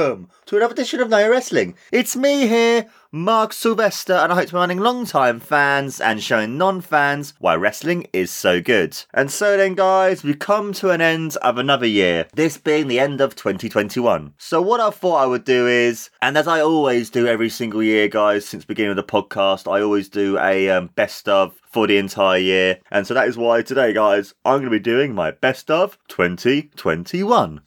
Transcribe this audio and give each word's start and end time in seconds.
Welcome 0.00 0.30
to 0.46 0.56
another 0.56 0.72
edition 0.72 1.00
of 1.00 1.10
No 1.10 1.28
Wrestling. 1.28 1.74
It's 1.92 2.16
me 2.16 2.46
here, 2.46 2.86
Mark 3.12 3.52
Sylvester, 3.52 4.14
and 4.14 4.32
I 4.32 4.34
hope 4.34 4.46
to 4.46 4.52
be 4.54 4.56
running 4.56 4.78
long-time 4.78 5.40
fans 5.40 6.00
and 6.00 6.22
showing 6.22 6.56
non-fans 6.56 7.34
why 7.38 7.54
wrestling 7.54 8.06
is 8.14 8.30
so 8.30 8.62
good. 8.62 8.96
And 9.12 9.30
so 9.30 9.58
then, 9.58 9.74
guys, 9.74 10.24
we've 10.24 10.38
come 10.38 10.72
to 10.72 10.88
an 10.88 11.02
end 11.02 11.36
of 11.42 11.58
another 11.58 11.84
year. 11.84 12.26
This 12.34 12.56
being 12.56 12.88
the 12.88 12.98
end 12.98 13.20
of 13.20 13.36
2021. 13.36 14.32
So 14.38 14.62
what 14.62 14.80
I 14.80 14.88
thought 14.88 15.22
I 15.22 15.26
would 15.26 15.44
do 15.44 15.66
is, 15.66 16.08
and 16.22 16.38
as 16.38 16.48
I 16.48 16.62
always 16.62 17.10
do 17.10 17.26
every 17.26 17.50
single 17.50 17.82
year, 17.82 18.08
guys, 18.08 18.46
since 18.46 18.62
the 18.62 18.68
beginning 18.68 18.92
of 18.92 18.96
the 18.96 19.02
podcast, 19.02 19.70
I 19.70 19.82
always 19.82 20.08
do 20.08 20.38
a 20.38 20.70
um, 20.70 20.86
best 20.94 21.28
of 21.28 21.60
for 21.70 21.86
the 21.86 21.98
entire 21.98 22.38
year. 22.38 22.78
And 22.90 23.06
so 23.06 23.12
that 23.12 23.28
is 23.28 23.36
why 23.36 23.60
today, 23.60 23.92
guys, 23.92 24.32
I'm 24.46 24.60
going 24.60 24.64
to 24.64 24.70
be 24.70 24.78
doing 24.78 25.14
my 25.14 25.30
best 25.30 25.70
of 25.70 25.98
2021. 26.08 27.60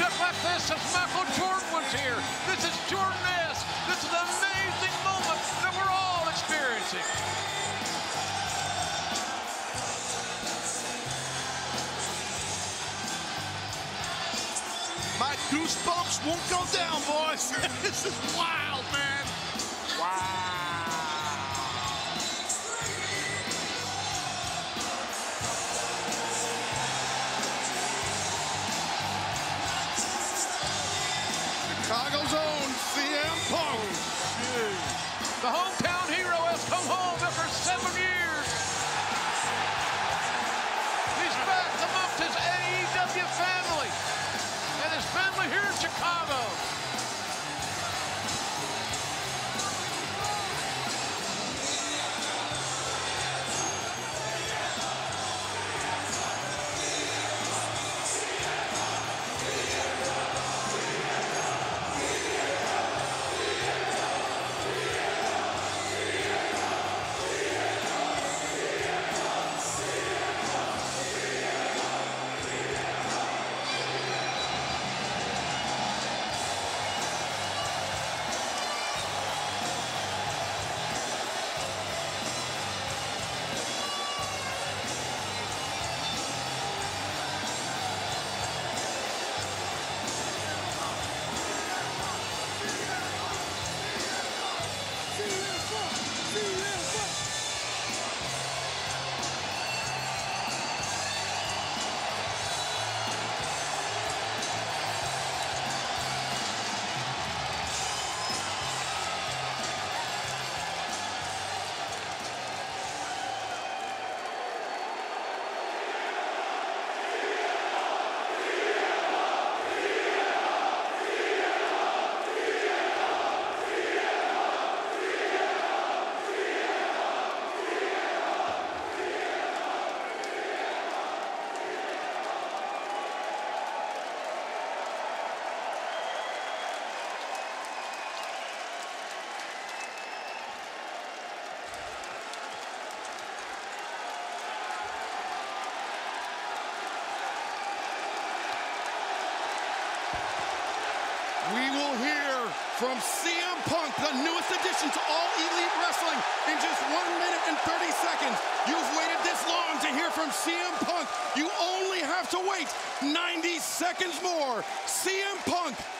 Building 0.00 0.18
like 0.20 0.40
this 0.40 0.64
since 0.64 0.80
Michael 0.96 1.28
Jordan 1.36 1.68
was 1.76 1.84
here. 1.92 2.16
This 2.48 2.64
is 2.64 2.72
Jordan-esque. 2.88 3.66
This 3.84 4.00
is 4.00 4.08
an 4.08 4.24
amazing 4.24 4.96
moment 5.04 5.40
that 5.60 5.72
we're 5.76 5.92
all 5.92 6.24
experiencing. 6.24 7.04
My 15.20 15.36
goosebumps 15.52 16.24
won't 16.24 16.40
go 16.48 16.64
down, 16.72 16.96
boys. 17.04 17.52
this 17.82 18.06
is 18.06 18.16
wild, 18.34 18.69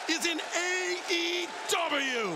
is 0.09 0.25
in 0.25 0.39
AEW. 0.39 2.35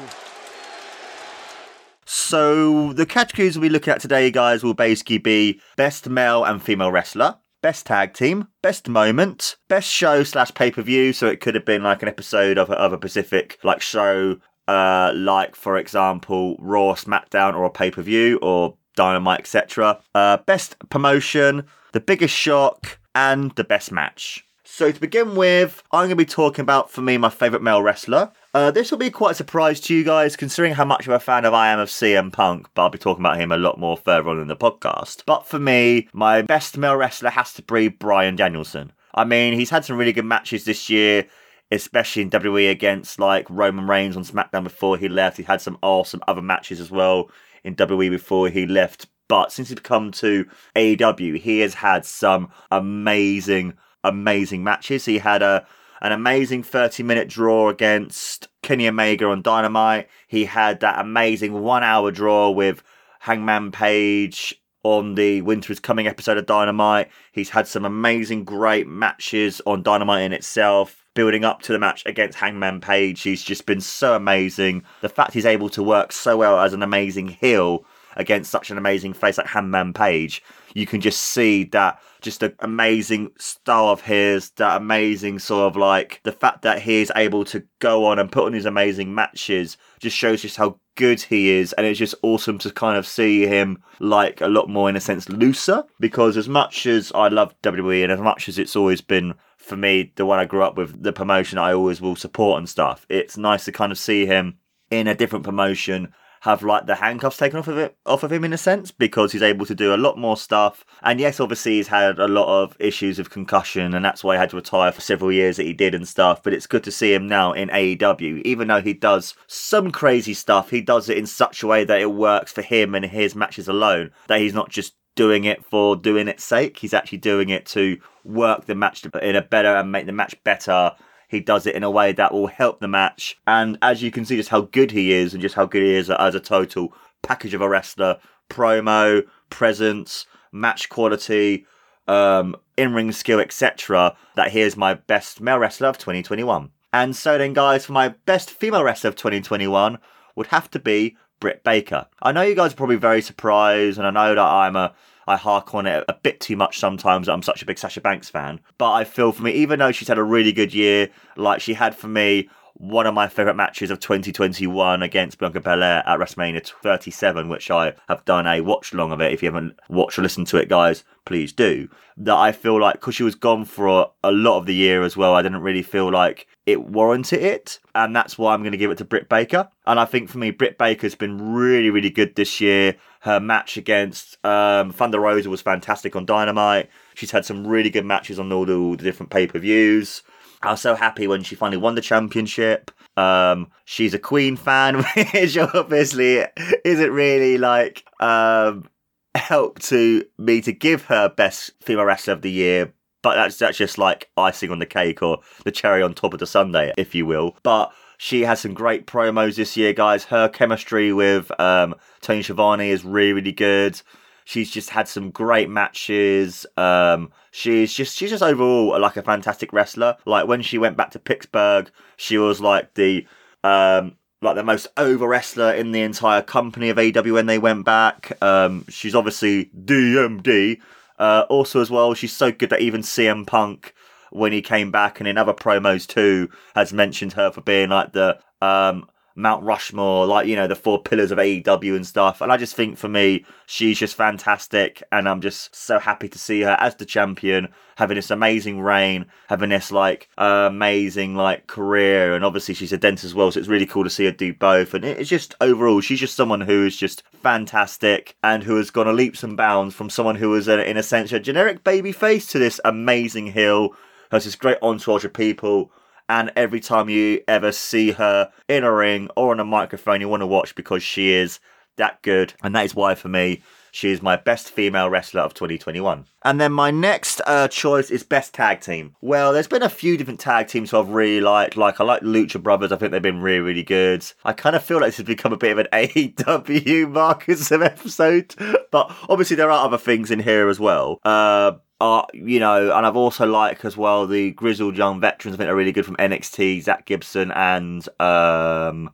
So 2.06 2.94
the 2.94 3.06
categories 3.06 3.57
we 3.57 3.69
look 3.69 3.88
at 3.88 4.00
today, 4.00 4.31
guys, 4.31 4.63
will 4.63 4.74
basically 4.74 5.18
be 5.18 5.59
best 5.75 6.09
male 6.09 6.44
and 6.44 6.62
female 6.62 6.92
wrestler, 6.92 7.38
best 7.62 7.86
tag 7.86 8.13
team, 8.13 8.47
best 8.62 8.88
moment, 8.88 9.57
best 9.68 9.89
show 9.89 10.24
slash 10.24 10.53
pay 10.53 10.71
per 10.71 10.81
view. 10.81 11.13
So 11.13 11.27
it 11.27 11.42
could 11.42 11.56
have 11.56 11.65
been 11.65 11.83
like 11.83 12.01
an 12.01 12.07
episode 12.07 12.57
of 12.57 12.69
a, 12.69 12.74
of 12.74 12.94
a 12.94 12.97
Pacific 12.97 13.57
like 13.63 13.81
show, 13.81 14.38
uh, 14.68 15.12
like 15.15 15.56
for 15.56 15.77
example 15.77 16.57
Raw, 16.59 16.94
SmackDown, 16.94 17.56
or 17.56 17.65
a 17.65 17.69
pay 17.69 17.91
per 17.91 18.01
view, 18.01 18.38
or 18.41 18.77
Dynamite, 18.95 19.39
etc. 19.39 20.00
Uh, 20.13 20.38
best 20.38 20.77
promotion, 20.89 21.65
the 21.91 22.00
biggest 22.00 22.36
shock, 22.36 23.00
and 23.13 23.51
the 23.51 23.63
best 23.63 23.91
match. 23.91 24.44
So 24.67 24.91
to 24.91 25.00
begin 25.00 25.35
with, 25.35 25.83
I'm 25.91 26.00
going 26.00 26.09
to 26.09 26.15
be 26.15 26.25
talking 26.25 26.63
about 26.63 26.89
for 26.89 27.01
me 27.01 27.17
my 27.17 27.29
favourite 27.29 27.62
male 27.62 27.83
wrestler. 27.83 28.31
Uh, 28.51 28.71
this 28.71 28.89
will 28.89 28.97
be 28.97 29.12
quite 29.12 29.31
a 29.31 29.35
surprise 29.35 29.79
to 29.81 29.94
you 29.95 30.03
guys, 30.03 30.35
considering 30.35 30.73
how 30.73 30.85
much 30.85 31.06
of 31.06 31.13
a 31.13 31.19
fan 31.19 31.45
of 31.45 31.53
I 31.53 31.69
am 31.69 31.77
of 31.77 31.89
CM 31.89 32.33
Punk, 32.33 32.67
but 32.73 32.81
I'll 32.81 32.89
be 32.89 32.97
talking 32.97 33.23
about 33.23 33.39
him 33.39 33.51
a 33.51 33.57
lot 33.57 33.79
more 33.79 33.95
further 33.95 34.27
on 34.29 34.41
in 34.41 34.47
the 34.47 34.56
podcast. 34.56 35.21
But 35.27 35.47
for 35.47 35.59
me, 35.59 36.09
my 36.13 36.41
best 36.41 36.79
male 36.79 36.95
wrestler 36.95 37.29
has 37.29 37.53
to 37.53 37.62
be 37.62 37.89
Bryan 37.89 38.35
Danielson. 38.35 38.91
I 39.13 39.23
mean, 39.23 39.53
he's 39.53 39.69
had 39.69 39.85
some 39.85 39.97
really 39.97 40.13
good 40.13 40.25
matches 40.25 40.65
this 40.65 40.89
year, 40.89 41.27
especially 41.71 42.23
in 42.23 42.31
WWE 42.31 42.71
against 42.71 43.19
like 43.19 43.45
Roman 43.51 43.85
Reigns 43.88 44.17
on 44.17 44.23
SmackDown 44.23 44.63
before 44.63 44.97
he 44.97 45.07
left. 45.07 45.38
He 45.38 45.44
had 45.44 45.62
some 45.62 45.77
awesome 45.83 46.21
other 46.27 46.41
matches 46.41 46.79
as 46.81 46.89
well 46.89 47.29
in 47.63 47.75
WWE 47.75 48.09
before 48.09 48.50
he 48.50 48.65
left. 48.65 49.06
But 49.27 49.51
since 49.51 49.69
he's 49.69 49.79
come 49.79 50.12
to 50.13 50.45
AEW, 50.75 51.39
he 51.39 51.59
has 51.59 51.75
had 51.75 52.06
some 52.06 52.50
amazing, 52.71 53.73
amazing 54.07 54.63
matches. 54.63 55.06
He 55.06 55.19
had 55.19 55.42
a 55.42 55.66
an 56.02 56.12
amazing 56.12 56.62
30 56.62 57.04
minute 57.04 57.28
draw 57.28 57.69
against 57.69 58.48
Kenny 58.62 58.88
Omega 58.88 59.28
on 59.28 59.42
Dynamite. 59.42 60.07
He 60.28 60.46
had 60.46 60.81
that 60.81 61.00
amazing 61.00 61.62
one 61.62 61.84
hour 61.84 62.12
draw 62.12 62.50
with 62.50 62.84
Hangman 63.22 63.72
Page 63.72 64.62
on 64.84 65.16
the 65.16 65.42
Winter 65.42 65.74
is 65.74 65.80
Coming 65.80 66.06
episode 66.06 66.38
of 66.38 66.46
Dynamite. 66.46 67.10
He's 67.31 67.50
had 67.50 67.68
some 67.68 67.86
amazing, 67.86 68.44
great 68.44 68.88
matches 68.88 69.60
on 69.66 69.81
Dynamite 69.81 70.24
in 70.24 70.34
itself. 70.34 71.04
Building 71.16 71.44
up 71.44 71.62
to 71.63 71.72
the 71.72 71.80
match 71.80 72.04
against 72.06 72.38
Hangman 72.38 72.81
Page, 72.81 73.22
he's 73.22 73.42
just 73.42 73.66
been 73.66 73.81
so 73.81 74.16
amazing. 74.16 74.84
The 75.01 75.10
fact 75.10 75.34
he's 75.34 75.46
able 75.46 75.69
to 75.69 75.81
work 75.81 76.12
so 76.12 76.38
well 76.38 76.60
as 76.60 76.74
an 76.74 76.84
amazing 76.84 77.30
heel 77.30 77.86
against 78.16 78.51
such 78.51 78.69
an 78.69 78.78
amazing 78.78 79.13
face 79.13 79.38
like 79.40 79.48
Hangman 79.48 79.94
Page, 79.94 80.44
you 80.75 80.86
can 80.86 81.00
just 81.00 81.22
see 81.22 81.63
that 81.63 82.00
just 82.22 82.44
an 82.44 82.54
amazing 82.60 83.31
style 83.39 83.88
of 83.88 84.01
his, 84.01 84.51
that 84.51 84.75
amazing 84.75 85.39
sort 85.39 85.72
of 85.72 85.77
like 85.77 86.19
the 86.24 86.33
fact 86.33 86.63
that 86.63 86.81
he 86.81 87.01
is 87.01 87.12
able 87.16 87.45
to 87.45 87.63
go 87.80 88.06
on 88.06 88.19
and 88.19 88.31
put 88.31 88.45
on 88.45 88.51
these 88.51 88.66
amazing 88.66 89.16
matches 89.16 89.77
just 90.00 90.18
shows 90.18 90.42
just 90.42 90.57
how 90.57 90.77
good 90.95 91.22
he 91.22 91.50
is. 91.50 91.72
And 91.74 91.88
it's 91.88 91.98
just 91.98 92.16
awesome 92.22 92.57
to 92.60 92.72
kind 92.72 92.98
of 92.98 93.07
see 93.07 93.48
him 93.48 93.81
like 94.00 94.42
a 94.42 94.48
lot 94.48 94.69
more 94.69 94.89
in 94.89 94.98
a 94.98 95.01
sense 95.01 95.30
looser. 95.30 95.86
Because 96.01 96.36
as 96.36 96.50
much 96.50 96.86
as 96.86 97.10
I 97.16 97.30
love 97.30 97.56
WWE 97.62 98.04
and 98.04 98.12
as 98.12 98.19
much 98.19 98.50
as 98.50 98.60
it's 98.60 98.75
always 98.75 99.00
been 99.00 99.33
for 99.57 99.77
me 99.77 100.12
the 100.16 100.25
one 100.25 100.39
I 100.39 100.45
grew 100.45 100.62
up 100.62 100.77
with 100.77 101.01
the 101.01 101.13
promotion 101.13 101.57
I 101.57 101.74
always 101.74 102.00
will 102.00 102.16
support 102.16 102.60
and 102.60 102.69
stuff 102.69 103.07
it's 103.10 103.36
nice 103.36 103.66
to 103.66 103.72
kind 103.72 103.92
of 103.92 103.98
see 103.98 104.27
him 104.27 104.60
in 104.92 105.07
a 105.07 105.16
different 105.16 105.44
promotion 105.44 106.13
have 106.45 106.62
like 106.62 106.86
the 106.86 106.94
handcuffs 106.94 107.38
taken 107.38 107.57
off 107.57 107.68
of 107.68 107.75
it 107.80 107.97
off 108.06 108.21
of 108.21 108.31
him 108.31 108.44
in 108.44 108.53
a 108.53 108.57
sense 108.57 108.92
because 108.92 109.31
he's 109.31 109.42
able 109.42 109.65
to 109.65 109.74
do 109.74 109.95
a 109.95 109.97
lot 109.97 110.15
more 110.15 110.38
stuff. 110.38 110.86
And 111.01 111.19
yes, 111.19 111.39
obviously 111.39 111.77
he's 111.77 111.88
had 111.88 112.19
a 112.19 112.27
lot 112.27 112.62
of 112.62 112.77
issues 112.80 113.18
of 113.18 113.31
concussion, 113.31 113.95
and 113.95 114.06
that's 114.06 114.24
why 114.24 114.36
he 114.36 114.39
had 114.39 114.51
to 114.51 114.56
retire 114.56 114.92
for 114.92 115.01
several 115.01 115.31
years 115.31 115.57
that 115.57 115.65
he 115.65 115.74
did 115.74 115.95
and 115.95 116.07
stuff. 116.07 116.44
But 116.44 116.53
it's 116.53 116.68
good 116.68 116.83
to 116.83 116.92
see 116.92 117.15
him 117.15 117.25
now 117.25 117.51
in 117.51 117.69
AEW, 117.69 118.44
even 118.45 118.68
though 118.68 118.81
he 118.81 118.94
does 118.94 119.33
some 119.47 119.89
crazy 119.89 120.36
stuff. 120.36 120.69
He 120.69 120.81
does 120.81 121.09
it 121.09 121.18
in 121.18 121.25
such 121.25 121.63
a 121.63 121.68
way 121.68 121.83
that 121.83 122.00
it 122.00 122.12
works 122.12 122.51
for 122.51 122.62
him 122.62 122.94
and 122.94 123.06
his 123.06 123.36
matches 123.36 123.68
alone. 123.68 124.12
That 124.27 124.39
he's 124.39 124.53
not 124.53 124.69
just 124.69 124.94
doing 125.15 125.45
it 125.45 125.65
for 125.65 125.95
doing 125.95 126.27
its 126.27 126.44
sake. 126.44 126.77
He's 126.77 126.94
actually 126.94 127.18
doing 127.18 127.50
it 127.50 127.65
to 127.68 127.98
work 128.24 128.65
the 128.65 128.75
match 128.75 129.03
in 129.03 129.36
a 129.36 129.41
better 129.41 129.75
and 129.75 129.91
make 129.91 130.06
the 130.06 130.12
match 130.12 130.36
better 130.44 130.91
he 131.36 131.42
does 131.42 131.68
it 131.68 131.76
in 131.76 131.84
a 131.84 131.92
way 131.92 132.12
that 132.14 132.34
will 132.34 132.48
help 132.48 132.80
the 132.80 132.88
match. 132.88 133.38
And 133.46 133.78
as 133.82 134.02
you 134.02 134.12
can 134.12 134.26
see, 134.26 134.38
just 134.38 134.50
how 134.50 134.62
good 134.62 134.92
he 134.92 135.14
is 135.14 135.34
and 135.34 135.42
just 135.42 135.56
how 135.56 135.66
good 135.66 135.84
he 135.84 135.94
is 135.94 136.10
as 136.10 136.34
a 136.34 136.40
total 136.40 136.94
package 137.22 137.54
of 137.54 137.62
a 137.62 137.70
wrestler 137.70 138.20
promo, 138.50 139.24
presence, 139.50 140.26
match 140.52 140.90
quality, 140.90 141.66
um, 142.08 142.56
in 142.78 142.94
ring 142.94 143.12
skill, 143.12 143.40
etc. 143.40 144.16
That 144.36 144.52
he 144.52 144.62
is 144.62 144.78
my 144.78 144.96
best 144.96 145.42
male 145.42 145.60
wrestler 145.60 145.90
of 145.90 145.98
2021. 145.98 146.72
And 146.94 147.16
so 147.16 147.38
then, 147.38 147.54
guys, 147.54 147.86
for 147.86 147.94
my 147.94 148.10
best 148.10 148.50
female 148.50 148.84
wrestler 148.84 149.10
of 149.10 149.16
2021 149.16 149.98
would 150.36 150.48
have 150.48 150.72
to 150.72 150.80
be 150.80 151.18
Britt 151.40 151.64
Baker. 151.64 152.08
I 152.22 152.32
know 152.32 152.42
you 152.42 152.56
guys 152.56 152.74
are 152.74 152.78
probably 152.78 152.96
very 152.96 153.22
surprised, 153.22 153.98
and 153.98 154.08
I 154.08 154.12
know 154.12 154.36
that 154.36 154.42
I'm 154.42 154.76
a 154.76 154.94
I 155.27 155.38
hark 155.38 155.74
on 155.74 155.88
it 155.88 156.04
a 156.07 156.13
bit 156.13 156.39
too 156.39 156.56
much 156.56 156.80
sometimes. 156.80 157.27
I'm 157.27 157.42
such 157.42 157.62
a 157.62 157.66
big 157.66 157.77
Sasha 157.77 158.01
Banks 158.01 158.30
fan. 158.30 158.60
But 158.77 158.92
I 158.92 159.04
feel 159.04 159.31
for 159.31 159.44
me, 159.44 159.51
even 159.51 159.80
though 159.80 159.92
she's 159.92 160.07
had 160.07 160.18
a 160.18 160.24
really 160.24 160.51
good 160.51 160.74
year, 160.74 161.10
like 161.36 161.62
she 161.62 161.74
had 161.74 161.95
for 161.95 162.07
me 162.07 162.50
one 162.77 163.07
of 163.07 163.13
my 163.13 163.27
favourite 163.27 163.56
matches 163.56 163.89
of 163.89 164.00
2021 164.00 165.01
against 165.01 165.39
Bianca 165.39 165.62
Belair 165.62 166.04
at 166.06 166.19
WrestleMania 166.19 166.69
37, 166.83 167.48
which 167.48 167.72
I 167.72 167.94
have 168.10 168.25
done 168.25 168.45
a 168.45 168.62
watch 168.62 168.92
along 168.92 169.13
of 169.13 169.22
it. 169.22 169.31
If 169.31 169.42
you 169.42 169.48
haven't 169.48 169.80
watched 169.88 170.19
or 170.19 170.22
listened 170.22 170.48
to 170.48 170.57
it, 170.57 170.68
guys, 170.68 171.06
please 171.24 171.54
do. 171.54 171.88
That 172.18 172.36
I 172.36 172.51
feel 172.51 172.80
like 172.80 172.95
because 172.95 173.16
she 173.16 173.24
was 173.24 173.36
gone 173.36 173.63
for 173.63 173.88
a, 173.88 174.06
a, 174.25 174.32
lot 174.32 174.58
of 174.58 174.65
the 174.65 174.75
year 174.75 175.03
as 175.03 175.15
well, 175.15 175.34
I 175.34 175.41
didn't 175.41 175.62
really 175.62 175.84
feel 175.84 176.12
like 176.12 176.48
it 176.65 176.84
warranted 176.84 177.41
it. 177.41 177.79
And 177.94 178.13
that's 178.13 178.38
why 178.38 178.53
I'm 178.53 178.62
going 178.62 178.74
to 178.74 178.77
give 178.77 178.91
it 178.91 178.98
to 178.98 179.05
Britt 179.05 179.29
Baker. 179.29 179.70
And 179.88 180.00
I 180.00 180.05
think 180.05 180.29
for 180.29 180.38
me, 180.38 180.51
Britt 180.51 180.77
Baker's 180.77 181.15
been 181.15 181.53
really, 181.53 181.89
really 181.89 182.10
good 182.10 182.36
this 182.36 182.60
year. 182.60 182.96
Her 183.22 183.39
match 183.39 183.77
against 183.77 184.44
um, 184.46 184.91
Thunder 184.91 185.20
Rosa 185.20 185.50
was 185.50 185.62
fantastic 185.62 186.15
on 186.15 186.25
Dynamite. 186.25 186.89
She's 187.13 187.32
had 187.32 187.46
some 187.46 187.65
really 187.65 187.89
good 187.89 188.05
matches 188.05 188.38
on 188.38 188.51
all 188.51 188.65
the, 188.65 188.75
all 188.75 188.96
the 188.98 189.03
different 189.03 189.29
pay 189.29 189.48
per 189.48 189.60
views. 189.60 190.24
I 190.65 190.72
was 190.72 190.81
so 190.81 190.95
happy 190.95 191.27
when 191.27 191.43
she 191.43 191.55
finally 191.55 191.77
won 191.77 191.95
the 191.95 192.01
championship. 192.01 192.91
Um, 193.17 193.72
she's 193.86 194.13
a 194.13 194.19
Queen 194.19 194.55
fan, 194.55 195.03
which 195.34 195.57
obviously 195.57 196.45
isn't 196.84 197.12
really 197.12 197.57
like 197.57 198.03
um, 198.19 198.89
help 199.36 199.79
to 199.79 200.25
me 200.38 200.62
to 200.62 200.72
give 200.72 201.03
her 201.05 201.29
best 201.29 201.72
female 201.81 202.05
wrestler 202.05 202.34
of 202.34 202.41
the 202.41 202.51
year. 202.51 202.93
But 203.22 203.36
that's 203.36 203.57
that's 203.57 203.77
just 203.77 203.98
like 203.98 204.29
icing 204.38 204.69
on 204.72 204.79
the 204.79 204.86
cake 204.86 205.24
or 205.24 205.39
the 205.63 205.72
cherry 205.72 206.03
on 206.03 206.13
top 206.13 206.34
of 206.34 206.39
the 206.39 206.45
sundae, 206.45 206.93
if 206.98 207.15
you 207.15 207.25
will. 207.25 207.57
But 207.63 207.91
she 208.17 208.41
has 208.41 208.60
some 208.60 208.74
great 208.74 209.07
promos 209.07 209.55
this 209.55 209.75
year, 209.75 209.93
guys. 209.93 210.25
Her 210.25 210.48
chemistry 210.48 211.12
with 211.12 211.51
um, 211.60 211.95
Tony 212.22 212.43
Schiavone 212.43 212.89
is 212.89 213.03
really, 213.03 213.34
really 213.34 213.51
good. 213.51 214.01
She's 214.46 214.70
just 214.70 214.92
had 214.92 215.08
some 215.08 215.32
great 215.32 215.70
matches. 215.70 216.66
Um, 216.78 217.32
she's 217.52 217.92
just 217.92 218.16
she's 218.16 218.30
just 218.30 218.44
overall 218.44 219.00
like 219.00 219.18
a 219.18 219.24
fantastic 219.24 219.74
wrestler. 219.74 220.16
Like 220.25 220.48
when 220.48 220.62
she 220.62 220.78
went 220.78 220.96
back 220.96 221.12
to 221.12 221.20
Pittsburgh, 221.20 221.90
she 222.16 222.38
was 222.38 222.62
like 222.62 222.94
the 222.94 223.28
um, 223.64 224.18
like 224.44 224.56
the 224.56 224.64
most 224.64 224.88
over 224.98 225.28
wrestler 225.28 225.74
in 225.74 225.92
the 225.92 226.02
entire 226.02 226.44
company 226.44 226.90
of 226.90 227.00
AW 227.00 227.34
when 227.34 227.48
they 227.48 227.58
went 227.58 227.86
back. 227.86 228.38
Um, 228.42 228.86
she's 228.88 229.16
obviously 229.16 229.72
DMD. 229.75 230.80
Uh, 231.18 231.46
also, 231.50 231.82
as 231.82 231.90
well, 231.90 232.14
she's 232.14 232.34
so 232.34 232.52
good 232.52 232.70
that 232.70 232.82
even 232.82 233.02
CM 233.02 233.48
Punk, 233.48 233.94
when 234.32 234.52
he 234.52 234.62
came 234.62 234.92
back 234.92 235.20
and 235.20 235.28
in 235.28 235.38
other 235.38 235.54
promos 235.54 236.06
too, 236.06 236.50
has 236.75 236.94
mentioned 236.94 237.34
her 237.34 237.52
for 237.52 237.62
being 237.62 237.90
like 237.90 238.14
the 238.14 238.38
um, 238.62 239.10
Mount 239.36 239.63
Rushmore, 239.63 240.25
like, 240.25 240.48
you 240.48 240.56
know, 240.56 240.65
the 240.68 240.75
four 240.75 241.01
pillars 241.01 241.30
of 241.30 241.38
AEW 241.38 241.96
and 241.96 242.08
stuff. 242.08 242.39
And 242.39 242.51
I 242.51 242.58
just 242.58 242.74
think 242.74 242.98
for 242.98 243.10
me, 243.10 243.46
she's 243.65 244.00
just 244.00 244.15
fantastic. 244.15 245.04
And 245.12 245.27
I'm 245.27 245.42
just 245.42 245.75
so 245.75 246.00
happy 246.00 246.30
to 246.30 246.39
see 246.39 246.62
her 246.62 246.77
as 246.80 246.96
the 246.96 247.06
champion, 247.06 247.68
having 247.98 248.15
this 248.15 248.32
amazing 248.32 248.80
reign, 248.80 249.25
having 249.50 249.70
this, 249.70 249.92
like, 249.92 250.30
uh, 250.38 250.68
amazing, 250.70 251.36
like, 251.36 251.68
career. 251.68 252.34
And 252.34 252.46
obviously, 252.46 252.75
she's 252.75 252.94
a 252.94 252.98
dentist 252.98 253.25
as 253.25 253.36
well. 253.36 253.51
So 253.51 253.60
it's 253.60 253.68
really 253.68 253.86
cool 253.86 254.06
to 254.06 254.10
see 254.10 254.24
her 254.25 254.32
do 254.32 254.54
both. 254.54 254.94
And 254.94 255.04
it's 255.04 255.30
just 255.30 255.54
overall, 255.60 256.00
she's 256.00 256.22
just 256.22 256.36
someone 256.36 256.62
who 256.62 256.86
is 256.86 256.96
just 256.96 257.24
fantastic 257.34 258.38
and 258.42 258.63
who 258.63 258.77
has 258.77 258.89
gone 258.89 259.08
a 259.08 259.13
leaps 259.13 259.44
and 259.44 259.58
bounds 259.58 259.94
from 259.94 260.10
someone 260.10 260.36
who 260.36 260.51
was, 260.51 260.70
a, 260.70 260.89
in 260.89 260.96
a 260.96 261.04
sense, 261.04 261.34
a 261.34 261.39
generic 261.42 261.84
baby 261.84 262.13
face 262.13 262.48
to 262.48 262.60
this 262.60 262.80
amazing 262.86 263.48
heel. 263.48 263.89
Has 264.32 264.46
this 264.46 264.56
great 264.56 264.77
entourage 264.82 265.24
of 265.25 265.34
people 265.34 265.92
and 266.29 266.51
every 266.55 266.79
time 266.79 267.10
you 267.10 267.41
ever 267.48 267.72
see 267.72 268.12
her 268.12 268.51
in 268.67 268.84
a 268.84 268.91
ring 268.94 269.29
or 269.36 269.51
on 269.51 269.60
a 269.60 269.65
microphone, 269.65 270.22
you 270.22 270.29
want 270.29 270.41
to 270.41 270.48
watch 270.48 270.75
because 270.75 271.03
she 271.03 271.32
is 271.32 271.60
that 271.98 272.22
good. 272.22 272.53
And 272.63 272.75
that 272.75 272.86
is 272.86 272.96
why, 272.96 273.15
for 273.15 273.29
me, 273.29 273.62
She 273.96 274.12
is 274.12 274.22
my 274.22 274.36
best 274.36 274.72
female 274.72 275.10
wrestler 275.10 275.39
of 275.39 275.53
2021. 275.53 276.25
And 276.44 276.60
then 276.60 276.74
my 276.74 276.91
next 276.91 277.39
uh, 277.48 277.70
choice 277.70 278.12
is 278.12 278.24
best 278.24 278.53
tag 278.53 278.82
team. 278.82 279.15
Well, 279.22 279.53
there's 279.53 279.70
been 279.70 279.84
a 279.84 279.88
few 279.88 280.17
different 280.17 280.41
tag 280.41 280.67
teams 280.67 280.91
who 280.91 281.00
I've 281.00 281.08
really 281.08 281.39
liked. 281.39 281.77
Like 281.77 282.01
I 282.01 282.03
like 282.03 282.22
Lucha 282.22 282.62
Brothers. 282.62 282.91
I 282.91 282.98
think 282.98 283.13
they've 283.13 283.22
been 283.22 283.39
really, 283.39 283.60
really 283.60 283.84
good. 283.84 284.25
I 284.44 284.51
kind 284.51 284.75
of 284.75 284.84
feel 284.84 285.00
like 285.00 285.08
this 285.08 285.17
has 285.17 285.25
become 285.25 285.53
a 285.53 285.58
bit 285.58 285.72
of 285.72 285.77
an 285.77 285.88
AEW 285.94 287.10
Marcus 287.10 287.72
episode, 287.72 288.53
but 288.91 289.15
obviously 289.29 289.55
there 289.55 289.72
are 289.72 289.86
other 289.86 289.98
things 289.98 290.29
in 290.29 290.39
here 290.39 290.67
as 290.67 290.77
well. 290.77 291.22
Uh, 291.24 291.77
uh, 292.02 292.24
you 292.34 292.60
know, 292.60 292.96
and 292.96 293.06
I've 293.06 293.16
also 293.16 293.46
liked 293.46 293.86
as 293.86 293.96
well 293.96 294.28
the 294.28 294.52
grizzled 294.52 294.98
young 294.98 295.22
veterans. 295.22 295.56
I 295.56 295.58
think 295.58 295.68
they're 295.68 295.75
really 295.75 295.92
good 295.92 296.06
from 296.06 296.18
NXT. 296.18 296.84
Zack 296.84 297.06
Gibson 297.06 297.52
and 297.52 298.08
um, 298.20 299.12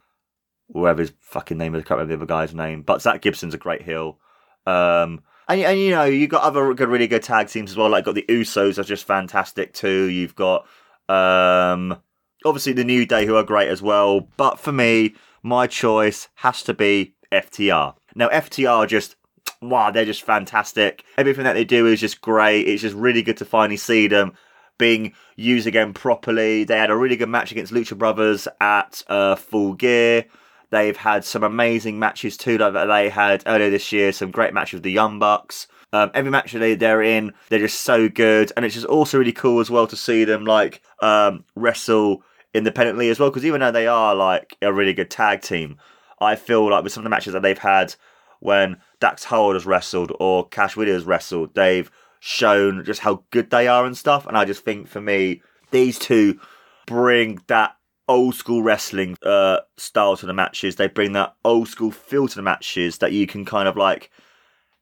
whoever 0.73 1.01
his 1.01 1.13
fucking 1.19 1.57
name 1.57 1.75
is. 1.75 1.81
I 1.81 1.83
can't 1.83 1.99
remember 1.99 2.15
the 2.15 2.23
other 2.23 2.25
guy's 2.25 2.55
name, 2.55 2.81
but 2.81 3.01
Zack 3.01 3.21
Gibson's 3.21 3.53
a 3.53 3.59
great 3.59 3.83
heel. 3.83 4.17
Um, 4.65 5.21
and, 5.47 5.61
and 5.61 5.79
you 5.79 5.91
know, 5.91 6.05
you've 6.05 6.29
got 6.29 6.43
other 6.43 6.73
good, 6.73 6.89
really 6.89 7.07
good 7.07 7.23
tag 7.23 7.49
teams 7.49 7.71
as 7.71 7.77
well. 7.77 7.89
Like, 7.89 8.05
got 8.05 8.15
the 8.15 8.25
Usos 8.27 8.79
are 8.79 8.83
just 8.83 9.05
fantastic 9.05 9.73
too. 9.73 10.05
You've 10.05 10.35
got 10.35 10.65
um, 11.07 12.01
obviously 12.45 12.73
the 12.73 12.83
New 12.83 13.05
Day 13.05 13.25
who 13.25 13.35
are 13.35 13.43
great 13.43 13.69
as 13.69 13.81
well. 13.81 14.21
But 14.37 14.59
for 14.59 14.71
me, 14.71 15.15
my 15.43 15.67
choice 15.67 16.29
has 16.35 16.63
to 16.63 16.73
be 16.73 17.15
FTR. 17.31 17.95
Now, 18.15 18.29
FTR 18.29 18.87
just 18.87 19.15
wow, 19.61 19.91
they're 19.91 20.05
just 20.05 20.23
fantastic. 20.23 21.03
Everything 21.17 21.43
that 21.43 21.53
they 21.53 21.63
do 21.63 21.85
is 21.87 21.99
just 21.99 22.21
great. 22.21 22.67
It's 22.67 22.81
just 22.81 22.95
really 22.95 23.21
good 23.21 23.37
to 23.37 23.45
finally 23.45 23.77
see 23.77 24.07
them 24.07 24.33
being 24.77 25.13
used 25.35 25.67
again 25.67 25.93
properly. 25.93 26.63
They 26.63 26.77
had 26.77 26.89
a 26.89 26.97
really 26.97 27.15
good 27.15 27.29
match 27.29 27.51
against 27.51 27.73
Lucha 27.73 27.97
Brothers 27.97 28.47
at 28.59 29.03
uh, 29.07 29.35
Full 29.35 29.73
Gear. 29.73 30.25
They've 30.71 30.97
had 30.97 31.23
some 31.23 31.43
amazing 31.43 31.99
matches 31.99 32.37
too 32.37 32.57
like 32.57 32.73
that 32.73 32.85
they 32.85 33.09
had 33.09 33.43
earlier 33.45 33.69
this 33.69 33.91
year. 33.91 34.11
Some 34.11 34.31
great 34.31 34.53
matches 34.53 34.75
with 34.77 34.83
the 34.83 34.91
Young 34.91 35.19
Bucks. 35.19 35.67
Um, 35.93 36.09
every 36.13 36.31
match 36.31 36.53
that 36.53 36.79
they're 36.79 37.03
in, 37.03 37.33
they're 37.49 37.59
just 37.59 37.81
so 37.81 38.07
good, 38.07 38.53
and 38.55 38.65
it's 38.65 38.75
just 38.75 38.87
also 38.87 39.17
really 39.17 39.33
cool 39.33 39.59
as 39.59 39.69
well 39.69 39.85
to 39.87 39.97
see 39.97 40.23
them 40.23 40.45
like 40.45 40.81
um, 41.01 41.43
wrestle 41.55 42.23
independently 42.53 43.09
as 43.09 43.19
well. 43.19 43.29
Because 43.29 43.45
even 43.45 43.59
though 43.59 43.71
they 43.71 43.87
are 43.87 44.15
like 44.15 44.55
a 44.61 44.71
really 44.71 44.93
good 44.93 45.09
tag 45.09 45.41
team, 45.41 45.77
I 46.21 46.37
feel 46.37 46.69
like 46.71 46.83
with 46.83 46.93
some 46.93 47.01
of 47.01 47.03
the 47.03 47.09
matches 47.09 47.33
that 47.33 47.41
they've 47.41 47.57
had 47.57 47.93
when 48.39 48.77
Dax 49.01 49.25
Harwood 49.25 49.55
has 49.55 49.65
wrestled 49.65 50.13
or 50.19 50.47
Cash 50.47 50.77
Wheeler 50.77 50.93
has 50.93 51.03
wrestled, 51.03 51.53
they've 51.55 51.91
shown 52.21 52.85
just 52.85 53.01
how 53.01 53.23
good 53.31 53.49
they 53.49 53.67
are 53.67 53.85
and 53.85 53.97
stuff. 53.97 54.25
And 54.25 54.37
I 54.37 54.45
just 54.45 54.63
think 54.63 54.87
for 54.87 55.01
me, 55.01 55.41
these 55.71 55.99
two 55.99 56.39
bring 56.85 57.41
that 57.47 57.75
old 58.07 58.35
school 58.35 58.61
wrestling 58.61 59.17
uh, 59.23 59.59
style 59.75 60.15
to 60.17 60.25
the 60.25 60.33
matches. 60.33 60.75
They 60.75 60.87
bring 60.87 61.13
that 61.13 61.35
old 61.43 61.67
school 61.67 61.91
feel 61.91 62.27
to 62.27 62.35
the 62.35 62.41
matches 62.41 62.99
that 62.99 63.11
you 63.11 63.27
can 63.27 63.43
kind 63.43 63.67
of 63.67 63.75
like 63.75 64.11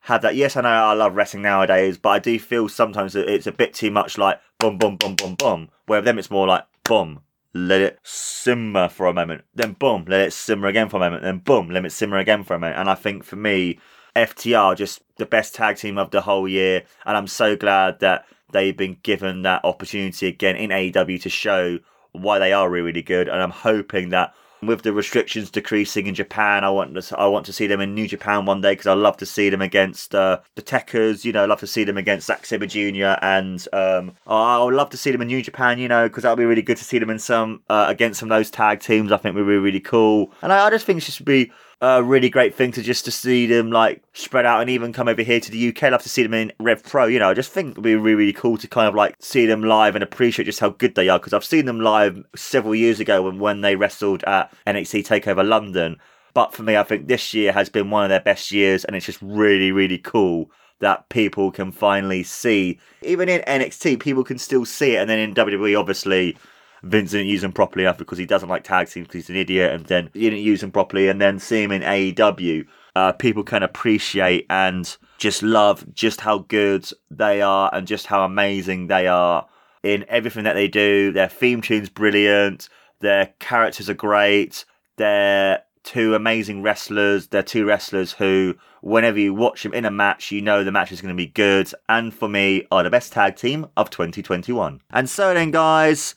have 0.02 0.22
that. 0.22 0.36
Yes, 0.36 0.58
I 0.58 0.62
know 0.62 0.70
I 0.70 0.94
love 0.94 1.16
wrestling 1.16 1.44
nowadays, 1.44 1.98
but 1.98 2.10
I 2.10 2.20
do 2.20 2.38
feel 2.38 2.68
sometimes 2.70 3.14
that 3.14 3.30
it's 3.30 3.48
a 3.48 3.52
bit 3.52 3.74
too 3.74 3.90
much 3.90 4.18
like 4.18 4.40
boom, 4.60 4.78
boom, 4.78 4.98
boom, 4.98 5.16
boom, 5.16 5.36
boom. 5.36 5.70
Where 5.86 6.02
them 6.02 6.20
it's 6.20 6.32
more 6.32 6.48
like 6.48 6.66
boom, 6.84 7.22
let 7.54 7.82
it 7.82 8.00
simmer 8.04 8.90
for 8.90 9.08
a 9.08 9.14
moment, 9.14 9.44
then 9.56 9.74
boom, 9.74 10.06
let 10.08 10.22
it 10.22 10.34
simmer 10.34 10.68
again 10.68 10.90
for 10.90 10.98
a 10.98 11.00
moment, 11.00 11.24
then 11.24 11.38
boom, 11.38 11.70
let 11.70 11.86
it 11.86 11.92
simmer 11.92 12.18
again 12.18 12.44
for 12.44 12.56
a 12.56 12.60
moment. 12.60 12.80
And 12.80 12.90
I 12.90 12.96
think 12.96 13.24
for 13.24 13.36
me, 13.38 13.80
FTR 14.16 14.76
just 14.76 15.02
the 15.18 15.26
best 15.26 15.56
tag 15.56 15.78
team 15.78 15.98
of 15.98 16.12
the 16.12 16.22
whole 16.22 16.48
year, 16.48 16.84
and 17.06 17.18
I'm 17.18 17.28
so 17.28 17.56
glad 17.56 18.00
that 18.00 18.26
they've 18.52 18.76
been 18.76 18.98
given 19.04 19.44
that 19.44 19.64
opportunity 19.64 20.28
again 20.28 20.56
in 20.56 20.70
AEW 20.72 21.22
to 21.22 21.30
show 21.30 21.80
why 22.12 22.40
they 22.40 22.54
are 22.54 22.70
really, 22.70 22.86
really 22.88 23.02
good. 23.02 23.28
And 23.28 23.42
I'm 23.42 23.52
hoping 23.52 24.10
that 24.10 24.34
with 24.62 24.82
the 24.82 24.92
restrictions 24.92 25.50
decreasing 25.50 26.08
in 26.08 26.16
Japan, 26.16 26.64
I 26.64 26.70
want 26.70 26.94
to 27.02 27.18
I 27.18 27.28
want 27.28 27.46
to 27.46 27.54
see 27.54 27.68
them 27.68 27.80
in 27.80 27.94
New 27.94 28.08
Japan 28.08 28.46
one 28.46 28.62
day 28.62 28.74
because 28.74 28.88
I 28.88 28.94
love 28.94 29.16
to 29.18 29.26
see 29.26 29.50
them 29.50 29.62
against 29.62 30.14
uh, 30.14 30.40
the 30.56 30.62
Tekkers. 30.62 31.24
You 31.24 31.32
know, 31.32 31.44
I 31.44 31.46
love 31.46 31.62
to 31.62 31.68
see 31.68 31.84
them 31.84 31.98
against 31.98 32.28
Zack 32.28 32.46
Sabre 32.46 32.66
Jr. 32.66 33.18
and 33.22 33.66
um, 33.72 34.14
I 34.28 34.62
would 34.62 34.74
love 34.74 34.90
to 34.90 34.98
see 34.98 35.12
them 35.12 35.22
in 35.22 35.28
New 35.28 35.42
Japan. 35.42 35.80
You 35.80 35.88
know, 35.88 36.08
because 36.08 36.24
that 36.24 36.32
would 36.32 36.42
be 36.42 36.46
really 36.46 36.62
good 36.62 36.78
to 36.78 36.84
see 36.84 37.00
them 37.00 37.10
in 37.10 37.20
some 37.20 37.62
uh, 37.70 37.86
against 37.88 38.20
some 38.20 38.32
of 38.32 38.38
those 38.38 38.52
tag 38.52 38.82
teams. 38.82 39.12
I 39.12 39.18
think 39.18 39.36
would 39.36 39.48
be 39.48 39.58
really 39.58 39.80
cool, 39.80 40.34
and 40.42 40.52
I, 40.52 40.68
I 40.68 40.70
just 40.70 40.86
think 40.86 40.98
it's 40.98 41.10
should 41.10 41.26
be 41.26 41.52
a 41.82 42.04
really 42.04 42.30
great 42.30 42.54
thing 42.54 42.72
to 42.74 42.82
just 42.82 43.06
to 43.06 43.12
see 43.12 43.46
them 43.46 43.72
like 43.72 44.04
spread 44.14 44.46
out 44.46 44.60
and 44.60 44.70
even 44.70 44.92
come 44.92 45.08
over 45.08 45.22
here 45.22 45.40
to 45.40 45.52
the 45.52 45.70
UK. 45.70 45.84
I'd 45.84 45.92
love 45.94 46.04
to 46.04 46.10
see 46.10 46.24
them 46.24 46.34
in 46.34 46.52
Rev 46.60 46.84
Pro. 46.84 47.06
You 47.06 47.20
know, 47.20 47.30
I 47.30 47.34
just 47.34 47.52
think 47.52 47.72
it'd 47.72 47.84
be 47.84 47.96
really, 47.96 48.16
really 48.16 48.34
cool 48.34 48.58
to 48.58 48.68
kind 48.68 48.88
of 48.88 48.96
like 48.96 49.16
see 49.20 49.46
them 49.46 49.64
live 49.64 49.96
and 49.96 50.04
appreciate 50.04 50.46
just 50.46 50.60
how 50.60 50.70
good 50.70 50.96
they 50.96 51.08
are 51.08 51.20
because 51.20 51.34
I've 51.34 51.46
seen 51.46 51.66
them 51.66 51.80
live 51.80 52.22
several 52.36 52.76
years 52.76 53.00
ago 53.00 53.22
when, 53.22 53.40
when 53.40 53.62
they 53.62 53.76
wrestled 53.78 54.24
at 54.26 54.54
NXT 54.68 55.06
Takeover 55.06 55.48
London. 55.48 55.98
But 56.34 56.54
for 56.54 56.64
me, 56.64 56.78
I 56.78 56.84
think 56.84 57.08
this 57.08 57.34
year 57.34 57.52
has 57.54 57.70
been 57.70 57.90
one 57.90 58.04
of 58.04 58.10
their 58.10 58.20
best 58.20 58.52
years, 58.52 58.86
and 58.86 58.96
it's 58.96 59.06
just 59.06 59.22
really, 59.22 59.72
really 59.72 59.98
cool 59.98 60.52
that 60.80 61.10
people 61.10 61.52
can 61.52 61.72
finally 61.72 62.24
see. 62.24 62.80
Even 63.02 63.30
in 63.30 63.42
NXT, 63.42 64.00
people 64.00 64.24
can 64.24 64.38
still 64.38 64.66
see 64.66 64.96
it, 64.96 65.00
and 65.00 65.10
then 65.10 65.20
in 65.20 65.34
WWE, 65.34 65.80
obviously, 65.80 66.38
Vince 66.84 67.12
didn't 67.12 67.28
use 67.28 67.44
him 67.44 67.52
properly 67.52 67.86
enough 67.86 67.98
because 67.98 68.18
he 68.18 68.26
doesn't 68.26 68.50
like 68.50 68.64
tag 68.64 68.88
teams 68.88 69.08
because 69.08 69.26
he's 69.26 69.30
an 69.30 69.36
idiot, 69.36 69.72
and 69.74 69.86
then 69.86 70.10
he 70.14 70.22
didn't 70.22 70.40
use 70.40 70.64
him 70.64 70.72
properly, 70.72 71.08
and 71.08 71.22
then 71.22 71.40
see 71.40 71.64
him 71.64 71.72
in 71.72 71.82
AEW. 71.82 72.66
Uh, 72.96 73.12
people 73.14 73.44
can 73.44 73.64
appreciate 73.64 74.46
and 74.50 74.98
just 75.18 75.44
love 75.44 75.86
just 75.94 76.22
how 76.22 76.40
good 76.40 76.90
they 77.12 77.42
are 77.42 77.70
and 77.74 77.88
just 77.88 78.08
how 78.08 78.24
amazing 78.24 78.88
they 78.88 79.08
are 79.08 79.48
in 79.84 80.06
everything 80.10 80.44
that 80.44 80.54
they 80.54 80.68
do. 80.68 81.12
Their 81.12 81.30
theme 81.30 81.62
tune's 81.62 81.90
brilliant. 81.90 82.68
Their 83.00 83.34
characters 83.40 83.90
are 83.90 83.94
great. 83.94 84.66
They're 84.98 85.64
two 85.84 86.16
amazing 86.16 86.62
wrestlers. 86.62 87.28
They're 87.28 87.44
two 87.44 87.66
wrestlers 87.66 88.14
who, 88.14 88.56
whenever 88.82 89.20
you 89.20 89.34
watch 89.34 89.64
them 89.64 89.74
in 89.74 89.86
a 89.86 89.92
match, 89.92 90.32
you 90.32 90.42
know 90.42 90.64
the 90.64 90.72
match 90.72 90.92
is 90.92 91.02
going 91.02 91.16
to 91.16 91.18
be 91.18 91.28
good. 91.28 91.72
And 91.88 92.14
for 92.14 92.28
me, 92.28 92.66
are 92.72 92.84
the 92.84 92.90
best 92.90 93.14
tag 93.14 93.36
team 93.36 93.68
of 93.78 93.90
2021. 93.90 94.82
And 94.92 95.10
so 95.10 95.34
then, 95.34 95.52
guys, 95.52 96.16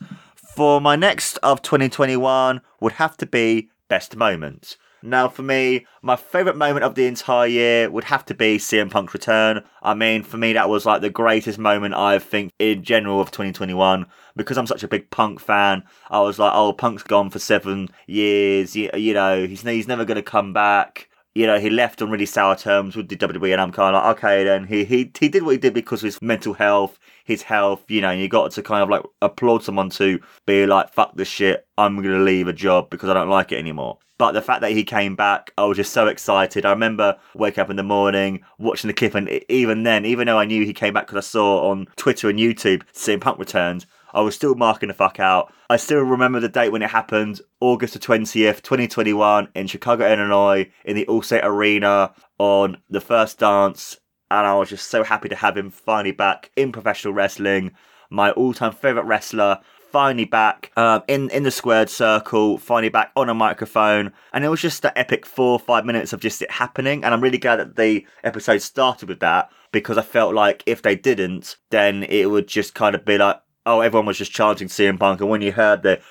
for 0.55 0.79
my 0.79 0.95
next 0.95 1.37
of 1.37 1.61
2021 1.63 2.61
would 2.79 2.93
have 2.93 3.17
to 3.17 3.25
be 3.25 3.69
best 3.89 4.15
moments. 4.15 4.77
Now, 5.01 5.27
for 5.27 5.41
me, 5.41 5.85
my 6.01 6.15
favourite 6.15 6.57
moment 6.57 6.85
of 6.85 6.95
the 6.95 7.07
entire 7.07 7.47
year 7.47 7.89
would 7.89 8.05
have 8.05 8.23
to 8.27 8.33
be 8.33 8.57
CM 8.57 8.89
Punk's 8.89 9.13
return. 9.13 9.63
I 9.81 9.95
mean, 9.95 10.23
for 10.23 10.37
me, 10.37 10.53
that 10.53 10.69
was 10.69 10.85
like 10.85 11.01
the 11.01 11.09
greatest 11.09 11.59
moment 11.59 11.95
I 11.95 12.19
think 12.19 12.53
in 12.57 12.83
general 12.83 13.19
of 13.19 13.31
2021 13.31 14.05
because 14.35 14.57
I'm 14.57 14.67
such 14.67 14.83
a 14.83 14.87
big 14.87 15.09
Punk 15.09 15.41
fan. 15.41 15.83
I 16.09 16.21
was 16.21 16.39
like, 16.39 16.53
oh, 16.55 16.71
Punk's 16.71 17.03
gone 17.03 17.29
for 17.29 17.39
seven 17.39 17.89
years. 18.07 18.75
You, 18.75 18.91
you 18.93 19.13
know, 19.13 19.45
he's 19.45 19.63
he's 19.63 19.87
never 19.87 20.05
going 20.05 20.15
to 20.15 20.21
come 20.21 20.53
back 20.53 21.09
you 21.35 21.47
know, 21.47 21.59
he 21.59 21.69
left 21.69 22.01
on 22.01 22.11
really 22.11 22.25
sour 22.25 22.55
terms 22.55 22.95
with 22.95 23.09
the 23.09 23.15
WWE, 23.15 23.53
and 23.53 23.61
I'm 23.61 23.71
kind 23.71 23.95
of 23.95 24.03
like, 24.03 24.17
okay, 24.17 24.43
then 24.43 24.67
he 24.67 24.85
he 24.85 25.11
he 25.19 25.29
did 25.29 25.43
what 25.43 25.51
he 25.51 25.57
did 25.57 25.73
because 25.73 26.01
of 26.01 26.05
his 26.05 26.21
mental 26.21 26.53
health, 26.53 26.99
his 27.23 27.41
health, 27.41 27.83
you 27.89 28.01
know, 28.01 28.09
and 28.09 28.21
you 28.21 28.27
got 28.27 28.51
to 28.51 28.61
kind 28.61 28.83
of 28.83 28.89
like 28.89 29.03
applaud 29.21 29.63
someone 29.63 29.89
to 29.91 30.19
be 30.45 30.65
like, 30.65 30.93
fuck 30.93 31.15
this 31.15 31.27
shit, 31.27 31.67
I'm 31.77 32.01
gonna 32.01 32.19
leave 32.19 32.47
a 32.47 32.53
job 32.53 32.89
because 32.89 33.09
I 33.09 33.13
don't 33.13 33.29
like 33.29 33.51
it 33.51 33.57
anymore. 33.57 33.97
But 34.19 34.33
the 34.33 34.41
fact 34.43 34.61
that 34.61 34.71
he 34.71 34.83
came 34.83 35.15
back, 35.15 35.51
I 35.57 35.65
was 35.65 35.75
just 35.75 35.91
so 35.91 36.07
excited. 36.07 36.65
I 36.65 36.69
remember 36.69 37.17
waking 37.33 37.61
up 37.61 37.69
in 37.71 37.77
the 37.77 37.83
morning, 37.83 38.43
watching 38.59 38.87
the 38.87 38.93
clip, 38.93 39.15
and 39.15 39.27
even 39.49 39.83
then, 39.83 40.05
even 40.05 40.27
though 40.27 40.37
I 40.37 40.45
knew 40.45 40.63
he 40.63 40.73
came 40.73 40.93
back 40.93 41.07
because 41.07 41.25
I 41.25 41.27
saw 41.27 41.71
on 41.71 41.87
Twitter 41.95 42.29
and 42.29 42.37
YouTube, 42.37 42.83
CM 42.93 43.19
Punk 43.19 43.39
returned, 43.39 43.87
I 44.13 44.21
was 44.21 44.35
still 44.35 44.55
marking 44.55 44.87
the 44.87 44.93
fuck 44.93 45.19
out. 45.19 45.53
I 45.69 45.77
still 45.77 46.01
remember 46.01 46.39
the 46.39 46.49
date 46.49 46.71
when 46.71 46.81
it 46.81 46.89
happened, 46.89 47.41
August 47.59 47.93
the 47.93 47.99
20th, 47.99 48.61
2021, 48.61 49.49
in 49.55 49.67
Chicago, 49.67 50.05
Illinois, 50.11 50.69
in 50.85 50.95
the 50.95 51.05
Allstate 51.05 51.43
Arena 51.43 52.13
on 52.37 52.77
the 52.89 53.01
first 53.01 53.39
dance. 53.39 53.97
And 54.29 54.45
I 54.45 54.55
was 54.55 54.69
just 54.69 54.89
so 54.89 55.03
happy 55.03 55.29
to 55.29 55.35
have 55.35 55.57
him 55.57 55.69
finally 55.69 56.11
back 56.11 56.51
in 56.55 56.71
professional 56.71 57.13
wrestling. 57.13 57.71
My 58.09 58.31
all 58.31 58.53
time 58.53 58.73
favourite 58.73 59.07
wrestler, 59.07 59.59
finally 59.93 60.25
back 60.25 60.71
um, 60.75 61.03
in 61.07 61.29
in 61.29 61.43
the 61.43 61.51
squared 61.51 61.89
circle, 61.89 62.57
finally 62.57 62.89
back 62.89 63.11
on 63.15 63.29
a 63.29 63.33
microphone, 63.33 64.11
and 64.33 64.43
it 64.43 64.49
was 64.49 64.61
just 64.61 64.81
that 64.81 64.97
epic 64.97 65.25
four 65.25 65.53
or 65.53 65.59
five 65.59 65.85
minutes 65.85 66.13
of 66.13 66.19
just 66.19 66.41
it 66.41 66.51
happening. 66.51 67.03
And 67.03 67.13
I'm 67.13 67.21
really 67.21 67.37
glad 67.37 67.57
that 67.57 67.75
the 67.75 68.05
episode 68.23 68.61
started 68.61 69.07
with 69.07 69.19
that 69.19 69.51
because 69.71 69.97
I 69.97 70.01
felt 70.01 70.33
like 70.33 70.63
if 70.65 70.81
they 70.81 70.95
didn't, 70.95 71.57
then 71.69 72.03
it 72.03 72.29
would 72.29 72.47
just 72.47 72.73
kind 72.73 72.95
of 72.95 73.05
be 73.05 73.17
like, 73.17 73.39
oh, 73.65 73.81
everyone 73.81 74.05
was 74.05 74.17
just 74.17 74.31
chanting 74.31 74.67
CM 74.67 74.99
Punk, 74.99 75.21
and 75.21 75.29
when 75.29 75.41
you 75.41 75.51
heard 75.51 75.83
the, 75.83 76.01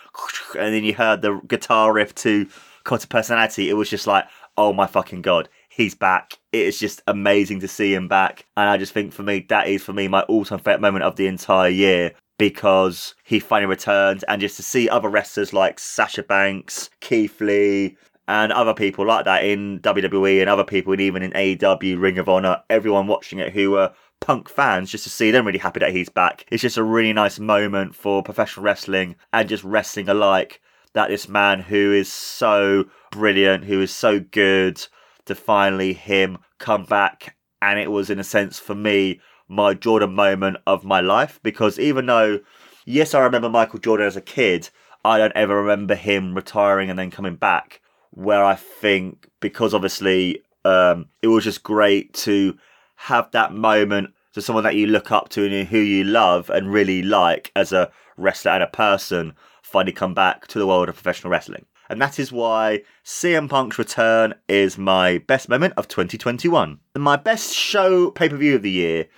and 0.58 0.74
then 0.74 0.84
you 0.84 0.94
heard 0.94 1.22
the 1.22 1.40
guitar 1.46 1.92
riff 1.92 2.14
to 2.16 2.46
Cult 2.84 3.04
of 3.04 3.08
Personality, 3.08 3.68
it 3.68 3.74
was 3.74 3.90
just 3.90 4.06
like, 4.06 4.24
oh 4.56 4.72
my 4.72 4.86
fucking 4.86 5.22
god, 5.22 5.48
he's 5.68 5.94
back. 5.94 6.38
It 6.52 6.66
is 6.66 6.78
just 6.78 7.02
amazing 7.06 7.60
to 7.60 7.68
see 7.68 7.94
him 7.94 8.08
back, 8.08 8.46
and 8.56 8.68
I 8.68 8.76
just 8.76 8.92
think 8.92 9.12
for 9.12 9.22
me, 9.22 9.46
that 9.48 9.68
is 9.68 9.82
for 9.82 9.92
me 9.92 10.08
my 10.08 10.22
all-time 10.22 10.58
favorite 10.58 10.80
moment 10.80 11.04
of 11.04 11.16
the 11.16 11.26
entire 11.26 11.68
year 11.68 12.12
because 12.38 13.14
he 13.24 13.38
finally 13.38 13.68
returned, 13.68 14.24
and 14.28 14.40
just 14.40 14.56
to 14.56 14.62
see 14.62 14.88
other 14.88 15.08
wrestlers 15.08 15.52
like 15.52 15.78
Sasha 15.78 16.22
Banks, 16.22 16.90
Keith 17.00 17.40
Lee, 17.40 17.96
and 18.28 18.52
other 18.52 18.72
people 18.72 19.06
like 19.06 19.24
that 19.24 19.44
in 19.44 19.80
WWE 19.80 20.40
and 20.40 20.48
other 20.48 20.64
people, 20.64 20.92
and 20.92 21.02
even 21.02 21.22
in 21.22 21.32
AEW, 21.32 22.00
Ring 22.00 22.18
of 22.18 22.28
Honor, 22.28 22.62
everyone 22.70 23.06
watching 23.06 23.38
it 23.38 23.52
who 23.52 23.72
were 23.72 23.92
punk 24.22 24.48
fans 24.48 24.90
just 24.90 25.04
to 25.04 25.10
see 25.10 25.30
them 25.30 25.46
really 25.46 25.58
happy 25.58 25.80
that 25.80 25.92
he's 25.92 26.08
back. 26.08 26.46
It's 26.50 26.62
just 26.62 26.78
a 26.78 26.82
really 26.82 27.12
nice 27.12 27.38
moment 27.38 27.94
for 27.94 28.22
professional 28.22 28.64
wrestling 28.64 29.16
and 29.32 29.48
just 29.48 29.64
wrestling 29.64 30.08
alike 30.08 30.62
that 30.94 31.08
this 31.08 31.28
man 31.28 31.60
who 31.60 31.92
is 31.92 32.10
so 32.10 32.86
brilliant, 33.10 33.64
who 33.64 33.80
is 33.80 33.92
so 33.92 34.20
good, 34.20 34.86
to 35.26 35.34
finally 35.34 35.92
him 35.92 36.38
come 36.58 36.84
back 36.84 37.36
and 37.60 37.78
it 37.78 37.90
was 37.90 38.10
in 38.10 38.18
a 38.18 38.24
sense 38.24 38.58
for 38.58 38.74
me 38.74 39.20
my 39.48 39.74
Jordan 39.74 40.14
moment 40.14 40.56
of 40.66 40.84
my 40.84 41.00
life 41.00 41.38
because 41.42 41.78
even 41.78 42.06
though 42.06 42.40
yes 42.84 43.14
I 43.14 43.20
remember 43.20 43.48
Michael 43.48 43.78
Jordan 43.78 44.06
as 44.06 44.16
a 44.16 44.20
kid, 44.20 44.68
I 45.04 45.18
don't 45.18 45.36
ever 45.36 45.60
remember 45.60 45.94
him 45.94 46.34
retiring 46.34 46.90
and 46.90 46.98
then 46.98 47.10
coming 47.10 47.36
back. 47.36 47.80
Where 48.10 48.44
I 48.44 48.56
think 48.56 49.28
because 49.40 49.74
obviously 49.74 50.42
um, 50.64 51.06
it 51.22 51.28
was 51.28 51.44
just 51.44 51.62
great 51.62 52.12
to 52.14 52.56
have 53.06 53.30
that 53.32 53.52
moment 53.52 54.14
to 54.32 54.40
someone 54.40 54.62
that 54.64 54.76
you 54.76 54.86
look 54.86 55.10
up 55.10 55.28
to 55.28 55.44
and 55.44 55.68
who 55.68 55.78
you 55.78 56.04
love 56.04 56.48
and 56.50 56.72
really 56.72 57.02
like 57.02 57.50
as 57.56 57.72
a 57.72 57.90
wrestler 58.16 58.52
and 58.52 58.62
a 58.62 58.68
person 58.68 59.34
finally 59.60 59.92
come 59.92 60.14
back 60.14 60.46
to 60.46 60.58
the 60.58 60.66
world 60.66 60.88
of 60.88 60.94
professional 60.94 61.30
wrestling. 61.30 61.66
And 61.90 62.00
that 62.00 62.20
is 62.20 62.30
why 62.30 62.82
CM 63.04 63.50
Punk's 63.50 63.78
return 63.78 64.34
is 64.48 64.78
my 64.78 65.18
best 65.18 65.48
moment 65.48 65.74
of 65.76 65.88
2021. 65.88 66.78
And 66.94 67.04
my 67.04 67.16
best 67.16 67.52
show 67.52 68.10
pay 68.12 68.28
per 68.28 68.36
view 68.36 68.54
of 68.54 68.62
the 68.62 68.70
year. 68.70 69.08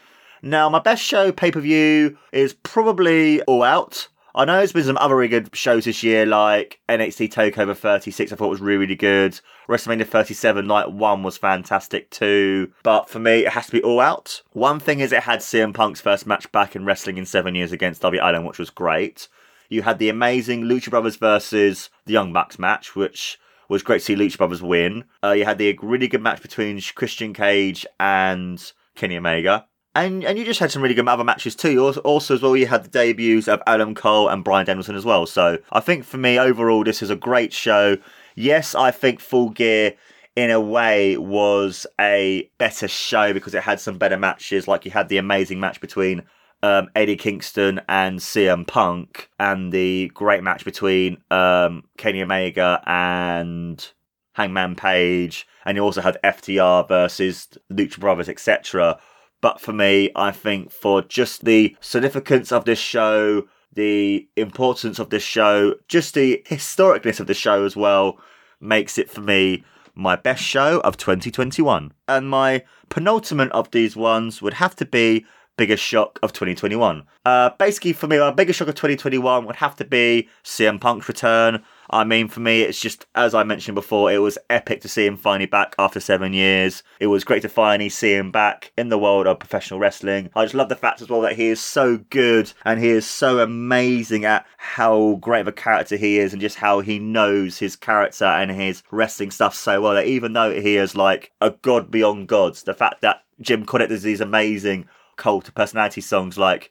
Now, 0.42 0.68
my 0.68 0.80
best 0.80 1.02
show 1.02 1.30
pay 1.30 1.50
per 1.50 1.60
view 1.60 2.16
is 2.32 2.54
probably 2.54 3.42
All 3.42 3.62
Out. 3.62 4.08
I 4.36 4.44
know 4.44 4.56
there's 4.56 4.72
been 4.72 4.82
some 4.82 4.98
other 4.98 5.14
really 5.14 5.28
good 5.28 5.54
shows 5.54 5.84
this 5.84 6.02
year, 6.02 6.26
like 6.26 6.80
NXT 6.88 7.32
TakeOver 7.32 7.76
36. 7.76 8.32
I 8.32 8.36
thought 8.36 8.48
was 8.48 8.60
really, 8.60 8.78
really 8.78 8.96
good. 8.96 9.38
WrestleMania 9.68 10.08
37 10.08 10.66
Night 10.66 10.90
One 10.90 11.22
was 11.22 11.38
fantastic 11.38 12.10
too. 12.10 12.72
But 12.82 13.08
for 13.08 13.20
me, 13.20 13.46
it 13.46 13.52
has 13.52 13.66
to 13.66 13.72
be 13.72 13.82
All 13.84 14.00
Out. 14.00 14.42
One 14.52 14.80
thing 14.80 14.98
is, 14.98 15.12
it 15.12 15.22
had 15.22 15.38
CM 15.38 15.72
Punk's 15.72 16.00
first 16.00 16.26
match 16.26 16.50
back 16.50 16.74
in 16.74 16.84
wrestling 16.84 17.16
in 17.16 17.26
seven 17.26 17.54
years 17.54 17.70
against 17.70 18.02
Darby 18.02 18.18
Allin, 18.18 18.44
which 18.44 18.58
was 18.58 18.70
great. 18.70 19.28
You 19.68 19.82
had 19.82 20.00
the 20.00 20.08
amazing 20.08 20.64
Lucha 20.64 20.90
Brothers 20.90 21.14
versus 21.14 21.90
the 22.04 22.12
Young 22.12 22.32
Bucks 22.32 22.58
match, 22.58 22.96
which 22.96 23.38
was 23.68 23.84
great 23.84 23.98
to 23.98 24.04
see 24.04 24.16
Lucha 24.16 24.38
Brothers 24.38 24.62
win. 24.62 25.04
Uh, 25.22 25.30
you 25.30 25.44
had 25.44 25.58
the 25.58 25.78
really 25.80 26.08
good 26.08 26.22
match 26.22 26.42
between 26.42 26.80
Christian 26.96 27.34
Cage 27.34 27.86
and 28.00 28.72
Kenny 28.96 29.16
Omega. 29.16 29.66
And 29.96 30.24
and 30.24 30.36
you 30.36 30.44
just 30.44 30.58
had 30.58 30.72
some 30.72 30.82
really 30.82 30.94
good 30.94 31.06
other 31.06 31.22
matches 31.22 31.54
too. 31.54 31.92
Also, 32.04 32.34
as 32.34 32.42
well, 32.42 32.56
you 32.56 32.66
had 32.66 32.84
the 32.84 32.88
debuts 32.88 33.46
of 33.46 33.62
Adam 33.66 33.94
Cole 33.94 34.28
and 34.28 34.42
Bryan 34.42 34.66
Danielson 34.66 34.96
as 34.96 35.04
well. 35.04 35.24
So 35.26 35.58
I 35.70 35.80
think 35.80 36.04
for 36.04 36.16
me, 36.16 36.38
overall, 36.38 36.82
this 36.82 37.02
is 37.02 37.10
a 37.10 37.16
great 37.16 37.52
show. 37.52 37.96
Yes, 38.34 38.74
I 38.74 38.90
think 38.90 39.20
Full 39.20 39.50
Gear 39.50 39.94
in 40.34 40.50
a 40.50 40.60
way 40.60 41.16
was 41.16 41.86
a 42.00 42.50
better 42.58 42.88
show 42.88 43.32
because 43.32 43.54
it 43.54 43.62
had 43.62 43.78
some 43.78 43.98
better 43.98 44.16
matches. 44.16 44.66
Like 44.66 44.84
you 44.84 44.90
had 44.90 45.08
the 45.08 45.18
amazing 45.18 45.60
match 45.60 45.80
between 45.80 46.22
um, 46.64 46.88
Eddie 46.96 47.16
Kingston 47.16 47.80
and 47.88 48.18
CM 48.18 48.66
Punk, 48.66 49.28
and 49.38 49.70
the 49.70 50.10
great 50.14 50.42
match 50.42 50.64
between 50.64 51.18
um, 51.30 51.84
Kenny 51.98 52.22
Omega 52.22 52.82
and 52.86 53.92
Hangman 54.32 54.74
Page, 54.74 55.46
and 55.64 55.76
you 55.76 55.84
also 55.84 56.00
had 56.00 56.18
FTR 56.24 56.88
versus 56.88 57.48
Lucha 57.70 58.00
Brothers, 58.00 58.28
etc. 58.28 58.98
But 59.44 59.60
for 59.60 59.74
me, 59.74 60.10
I 60.16 60.30
think 60.30 60.70
for 60.70 61.02
just 61.02 61.44
the 61.44 61.76
significance 61.82 62.50
of 62.50 62.64
this 62.64 62.78
show, 62.78 63.46
the 63.74 64.26
importance 64.36 64.98
of 64.98 65.10
this 65.10 65.22
show, 65.22 65.74
just 65.86 66.14
the 66.14 66.42
historicness 66.46 67.20
of 67.20 67.26
the 67.26 67.34
show 67.34 67.66
as 67.66 67.76
well, 67.76 68.18
makes 68.58 68.96
it 68.96 69.10
for 69.10 69.20
me 69.20 69.62
my 69.94 70.16
best 70.16 70.42
show 70.42 70.80
of 70.80 70.96
2021. 70.96 71.92
And 72.08 72.30
my 72.30 72.64
penultimate 72.88 73.52
of 73.52 73.70
these 73.70 73.94
ones 73.94 74.40
would 74.40 74.54
have 74.54 74.74
to 74.76 74.86
be 74.86 75.26
biggest 75.58 75.84
shock 75.84 76.18
of 76.22 76.32
2021. 76.32 77.02
Uh, 77.26 77.50
basically, 77.58 77.92
for 77.92 78.06
me, 78.06 78.18
my 78.18 78.30
biggest 78.30 78.58
shock 78.58 78.68
of 78.68 78.76
2021 78.76 79.44
would 79.44 79.56
have 79.56 79.76
to 79.76 79.84
be 79.84 80.26
CM 80.42 80.80
Punk's 80.80 81.06
return. 81.06 81.62
I 81.90 82.04
mean, 82.04 82.28
for 82.28 82.40
me, 82.40 82.62
it's 82.62 82.80
just, 82.80 83.06
as 83.14 83.34
I 83.34 83.44
mentioned 83.44 83.74
before, 83.74 84.10
it 84.10 84.18
was 84.18 84.38
epic 84.50 84.80
to 84.82 84.88
see 84.88 85.06
him 85.06 85.16
finally 85.16 85.46
back 85.46 85.74
after 85.78 86.00
seven 86.00 86.32
years. 86.32 86.82
It 87.00 87.08
was 87.08 87.24
great 87.24 87.42
to 87.42 87.48
finally 87.48 87.88
see 87.88 88.14
him 88.14 88.30
back 88.30 88.72
in 88.76 88.88
the 88.88 88.98
world 88.98 89.26
of 89.26 89.38
professional 89.38 89.80
wrestling. 89.80 90.30
I 90.34 90.44
just 90.44 90.54
love 90.54 90.68
the 90.68 90.76
fact 90.76 91.02
as 91.02 91.08
well 91.08 91.20
that 91.22 91.36
he 91.36 91.48
is 91.48 91.60
so 91.60 91.98
good 92.10 92.52
and 92.64 92.80
he 92.80 92.88
is 92.88 93.06
so 93.06 93.40
amazing 93.40 94.24
at 94.24 94.46
how 94.56 95.18
great 95.20 95.40
of 95.40 95.48
a 95.48 95.52
character 95.52 95.96
he 95.96 96.18
is 96.18 96.32
and 96.32 96.40
just 96.40 96.56
how 96.56 96.80
he 96.80 96.98
knows 96.98 97.58
his 97.58 97.76
character 97.76 98.24
and 98.24 98.50
his 98.50 98.82
wrestling 98.90 99.30
stuff 99.30 99.54
so 99.54 99.80
well 99.80 99.94
that 99.94 100.06
even 100.06 100.32
though 100.32 100.58
he 100.58 100.76
is 100.76 100.96
like 100.96 101.32
a 101.40 101.50
god 101.50 101.90
beyond 101.90 102.28
gods, 102.28 102.62
the 102.62 102.74
fact 102.74 103.02
that 103.02 103.22
Jim 103.40 103.66
Cornette 103.66 103.88
does 103.88 104.02
these 104.02 104.20
amazing 104.20 104.86
cult 105.16 105.54
personality 105.54 106.00
songs 106.00 106.38
like 106.38 106.70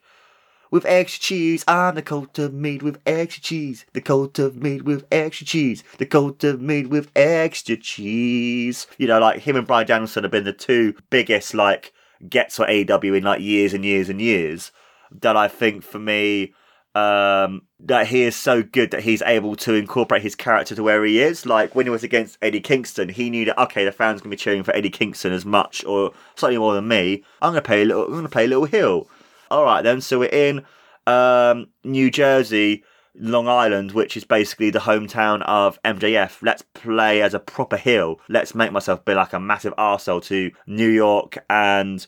with 0.74 0.84
extra 0.86 1.20
cheese. 1.20 1.64
I'm 1.68 1.94
the 1.94 2.02
cult 2.02 2.36
of 2.36 2.52
meat 2.52 2.82
with 2.82 2.98
extra 3.06 3.40
cheese. 3.40 3.86
The 3.92 4.00
cult 4.00 4.40
of 4.40 4.56
meat 4.56 4.82
with 4.82 5.06
extra 5.12 5.46
cheese. 5.46 5.84
The 5.98 6.04
cult 6.04 6.42
of 6.42 6.60
meat 6.60 6.88
with 6.88 7.12
extra 7.14 7.76
cheese. 7.76 8.88
You 8.98 9.06
know, 9.06 9.20
like 9.20 9.38
him 9.42 9.54
and 9.54 9.68
Bryan 9.68 9.86
Danielson 9.86 10.24
have 10.24 10.32
been 10.32 10.42
the 10.42 10.52
two 10.52 10.96
biggest 11.10 11.54
like 11.54 11.92
gets 12.28 12.56
for 12.56 12.66
AEW 12.66 13.16
in 13.16 13.22
like 13.22 13.40
years 13.40 13.72
and 13.72 13.84
years 13.84 14.08
and 14.08 14.20
years. 14.20 14.72
That 15.12 15.36
I 15.36 15.46
think 15.46 15.84
for 15.84 16.00
me, 16.00 16.54
um, 16.96 17.62
that 17.78 18.08
he 18.08 18.22
is 18.22 18.34
so 18.34 18.64
good 18.64 18.90
that 18.90 19.04
he's 19.04 19.22
able 19.22 19.54
to 19.56 19.74
incorporate 19.74 20.22
his 20.22 20.34
character 20.34 20.74
to 20.74 20.82
where 20.82 21.04
he 21.04 21.20
is. 21.20 21.46
Like 21.46 21.76
when 21.76 21.86
he 21.86 21.90
was 21.90 22.02
against 22.02 22.36
Eddie 22.42 22.60
Kingston, 22.60 23.10
he 23.10 23.30
knew 23.30 23.44
that 23.44 23.62
okay, 23.62 23.84
the 23.84 23.92
fans 23.92 24.20
gonna 24.20 24.30
be 24.30 24.36
cheering 24.36 24.64
for 24.64 24.74
Eddie 24.74 24.90
Kingston 24.90 25.32
as 25.32 25.44
much 25.44 25.84
or 25.84 26.12
slightly 26.34 26.58
more 26.58 26.74
than 26.74 26.88
me. 26.88 27.22
I'm 27.42 27.50
gonna 27.50 27.62
play 27.62 27.82
a 27.82 27.84
little. 27.84 28.06
I'm 28.06 28.14
gonna 28.14 28.28
play 28.28 28.46
a 28.46 28.48
little 28.48 28.64
heel. 28.64 29.08
All 29.54 29.62
right 29.62 29.82
then. 29.82 30.00
So 30.00 30.18
we're 30.18 30.30
in 30.30 30.64
um, 31.06 31.68
New 31.84 32.10
Jersey, 32.10 32.82
Long 33.14 33.46
Island, 33.46 33.92
which 33.92 34.16
is 34.16 34.24
basically 34.24 34.70
the 34.70 34.80
hometown 34.80 35.42
of 35.42 35.80
MJF. 35.84 36.42
Let's 36.42 36.62
play 36.74 37.22
as 37.22 37.34
a 37.34 37.38
proper 37.38 37.76
heel. 37.76 38.18
Let's 38.28 38.52
make 38.56 38.72
myself 38.72 39.04
be 39.04 39.14
like 39.14 39.32
a 39.32 39.38
massive 39.38 39.72
arsehole 39.76 40.24
to 40.24 40.50
New 40.66 40.88
York 40.88 41.38
and 41.48 42.04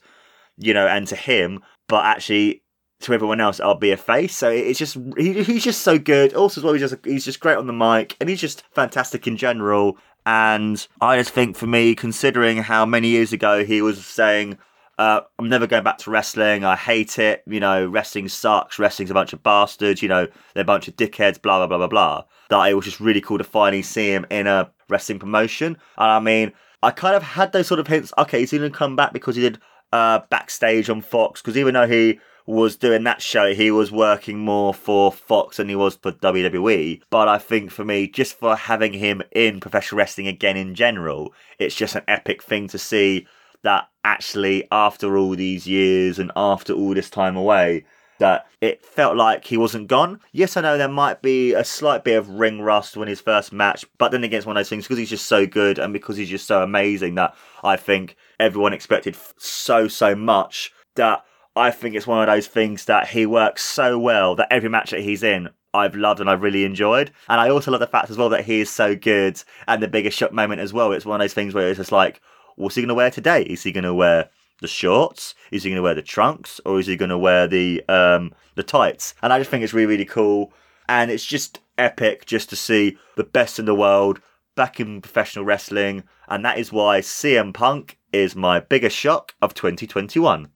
you 0.59 0.75
know 0.75 0.89
and 0.89 1.07
to 1.07 1.15
him, 1.15 1.63
but 1.87 2.05
actually 2.05 2.65
to 3.03 3.13
everyone 3.13 3.41
else, 3.41 3.61
I'll 3.61 3.77
be 3.77 3.93
a 3.93 3.97
face. 3.97 4.35
So 4.35 4.51
it's 4.51 4.81
just 4.81 4.97
he, 5.17 5.45
he's 5.45 5.63
just 5.63 5.83
so 5.83 6.01
good. 6.01 6.35
Also, 6.35 6.61
as 6.61 6.65
well, 6.65 6.75
he's 6.75 6.91
just 6.91 7.07
he's 7.07 7.25
just 7.25 7.39
great 7.39 7.59
on 7.59 7.69
the 7.69 7.73
mic, 7.73 8.17
and 8.19 8.29
he's 8.29 8.41
just 8.41 8.65
fantastic 8.73 9.29
in 9.29 9.37
general. 9.37 9.99
And 10.27 10.85
I 11.01 11.17
just 11.17 11.31
think 11.31 11.55
for 11.55 11.69
me, 11.69 11.95
considering 11.95 12.57
how 12.57 12.85
many 12.85 13.07
years 13.07 13.33
ago 13.33 13.65
he 13.65 13.83
was 13.83 14.05
saying, 14.05 14.59
uh, 14.99 15.21
I'm 15.39 15.49
never 15.49 15.67
going 15.67 15.85
back 15.85 15.99
to 15.99 16.11
wrestling. 16.11 16.65
I 16.65 16.77
hate 16.77 17.19
it. 17.19 17.43
You 17.47 17.61
know, 17.61 17.87
wrestling 17.87 18.29
sucks. 18.29 18.79
Wrestling's 18.79 19.11
a 19.11 19.15
bunch 19.15 19.33
of 19.33 19.43
bastards. 19.43 20.03
You 20.03 20.09
know, 20.09 20.27
they're 20.55 20.63
a 20.63 20.65
bunch 20.65 20.89
of 20.89 20.97
dickheads. 20.97 21.41
Blah 21.41 21.59
blah 21.59 21.67
blah 21.67 21.79
blah 21.79 21.89
blah. 21.89 22.25
That 22.49 22.71
it 22.71 22.75
was 22.75 22.87
just 22.87 23.01
really 23.01 23.21
cool 23.21 23.39
to 23.39 23.45
finally 23.45 23.83
see 23.83 24.09
him 24.09 24.25
in 24.31 24.47
a 24.47 24.71
wrestling 24.89 25.19
promotion. 25.19 25.77
And 25.99 26.11
I 26.11 26.21
mean, 26.21 26.53
I 26.83 26.91
kind 26.93 27.15
of 27.15 27.23
had 27.23 27.53
those 27.53 27.67
sort 27.67 27.81
of 27.81 27.87
hints. 27.87 28.13
Okay, 28.17 28.41
he's 28.41 28.53
going 28.53 28.63
to 28.63 28.71
come 28.71 28.97
back 28.97 29.13
because 29.13 29.37
he 29.37 29.43
did 29.43 29.59
uh, 29.93 30.21
backstage 30.31 30.89
on 30.89 31.03
Fox. 31.03 31.43
Because 31.43 31.59
even 31.59 31.75
though 31.75 31.87
he 31.87 32.19
was 32.47 32.77
doing 32.77 33.05
that 33.05 33.21
show, 33.21 33.53
he 33.53 33.71
was 33.71 33.93
working 33.93 34.39
more 34.39 34.73
for 34.73 35.13
Fox 35.13 35.59
than 35.59 35.69
he 35.69 35.77
was 35.77 35.97
for 35.97 36.13
WWE. 36.13 37.03
But 37.11 37.29
I 37.29 37.39
think 37.39 37.71
for 37.71 37.85
me, 37.85 38.07
just 38.07 38.39
for 38.39 38.57
having 38.57 38.95
him 38.95 39.23
in 39.33 39.61
professional 39.61 39.99
wrestling 39.99 40.29
again 40.29 40.57
in 40.57 40.75
general, 40.75 41.35
it's 41.59 41.75
just 41.75 41.97
an 41.97 42.05
epic 42.09 42.43
thing 42.43 42.69
to 42.69 42.79
see 42.79 43.27
that 43.67 43.89
actually 44.05 44.67
after 44.71 45.19
all 45.19 45.35
these 45.35 45.67
years 45.67 46.19
and 46.21 46.31
after 46.37 46.73
all 46.73 46.95
this 46.95 47.11
time 47.11 47.37
away, 47.37 47.85
that 48.19 48.47
it 48.61 48.85
felt 48.85 49.17
like 49.17 49.45
he 49.45 49.57
wasn't 49.57 49.89
gone. 49.89 50.21
Yes, 50.33 50.57
I 50.57 50.61
know 50.61 50.79
there 50.79 50.89
might 50.89 51.21
be 51.21 51.53
a 51.53 51.65
slight 51.65 52.05
bit 52.05 52.17
of 52.17 52.29
ring 52.29 52.63
rust 52.63 52.97
when 52.97 53.09
his 53.09 53.21
first 53.21 53.53
match, 53.53 53.85
but 53.99 54.13
then 54.13 54.25
against 54.25 54.47
one 54.47 54.57
of 54.57 54.61
those 54.61 54.69
things 54.69 54.85
because 54.85 54.99
he's 54.99 55.11
just 55.11 55.27
so 55.27 55.47
good 55.47 55.79
and 55.79 55.93
because 55.93 56.17
he's 56.17 56.31
just 56.31 56.47
so 56.47 56.63
amazing 56.63 57.17
that 57.17 57.35
I 57.65 57.77
think 57.77 58.17
everyone 58.39 58.73
expected 58.73 59.17
so 59.37 59.89
so 59.89 60.15
much 60.15 60.73
that 60.95 61.25
I 61.57 61.71
think 61.73 61.95
it's 61.95 62.07
one 62.07 62.21
of 62.21 62.33
those 62.33 62.47
things 62.47 62.85
that 62.85 63.09
he 63.09 63.27
works 63.27 63.65
so 63.65 63.99
well 63.99 64.37
that 64.37 64.53
every 64.53 64.69
match 64.69 64.91
that 64.93 65.01
he's 65.01 65.23
in, 65.23 65.49
I've 65.75 65.97
loved 65.97 66.21
and 66.21 66.31
I've 66.31 66.43
really 66.43 66.65
enjoyed. 66.65 67.11
And 67.29 67.41
I 67.41 67.51
also 67.51 67.71
love 67.73 67.81
the 67.81 67.87
fact 67.87 68.11
as 68.11 68.17
well 68.17 68.29
that 68.29 68.45
he 68.45 68.61
is 68.61 68.71
so 68.71 68.95
good 68.95 69.43
and 69.67 69.83
the 69.83 69.89
biggest 69.89 70.17
shock 70.17 70.33
moment 70.33 70.61
as 70.61 70.73
well. 70.73 70.93
It's 70.93 71.05
one 71.05 71.21
of 71.21 71.25
those 71.25 71.35
things 71.35 71.53
where 71.53 71.69
it's 71.69 71.79
just 71.79 71.93
like, 71.93 72.21
what's 72.57 72.75
he 72.75 72.83
going 72.83 72.89
to 72.89 72.95
wear 72.95 73.11
today? 73.11 73.43
Is 73.43 73.63
he 73.63 73.73
going 73.73 73.85
to 73.85 73.95
wear 73.95 74.31
the 74.61 74.69
shorts? 74.69 75.35
Is 75.51 75.63
he 75.63 75.71
going 75.71 75.77
to 75.77 75.83
wear 75.83 75.95
the 75.95 76.03
trunks? 76.03 76.61
Or 76.65 76.81
is 76.81 76.87
he 76.87 76.97
going 76.97 77.11
to 77.11 77.19
wear 77.19 77.47
the 77.47 77.83
um, 77.89 78.33
the 78.55 78.63
tights? 78.63 79.15
And 79.23 79.33
I 79.33 79.39
just 79.39 79.51
think 79.51 79.63
it's 79.63 79.75
really, 79.75 79.87
really 79.87 80.05
cool. 80.05 80.53
And 80.89 81.11
it's 81.11 81.25
just 81.25 81.61
epic 81.79 82.27
just 82.27 82.49
to 82.51 82.57
see 82.57 82.97
the 83.17 83.25
best 83.25 83.59
in 83.59 83.65
the 83.65 83.75
world 83.75 84.21
back 84.55 84.81
in 84.81 85.01
professional 85.01 85.45
wrestling. 85.45 86.05
And 86.29 86.45
that 86.45 86.59
is 86.59 86.73
why 86.73 87.01
CM 87.01 87.53
Punk 87.55 87.99
is 88.13 88.35
my 88.35 88.61
biggest 88.61 88.97
shock 88.97 89.35
of 89.43 89.55
2021. 89.55 90.49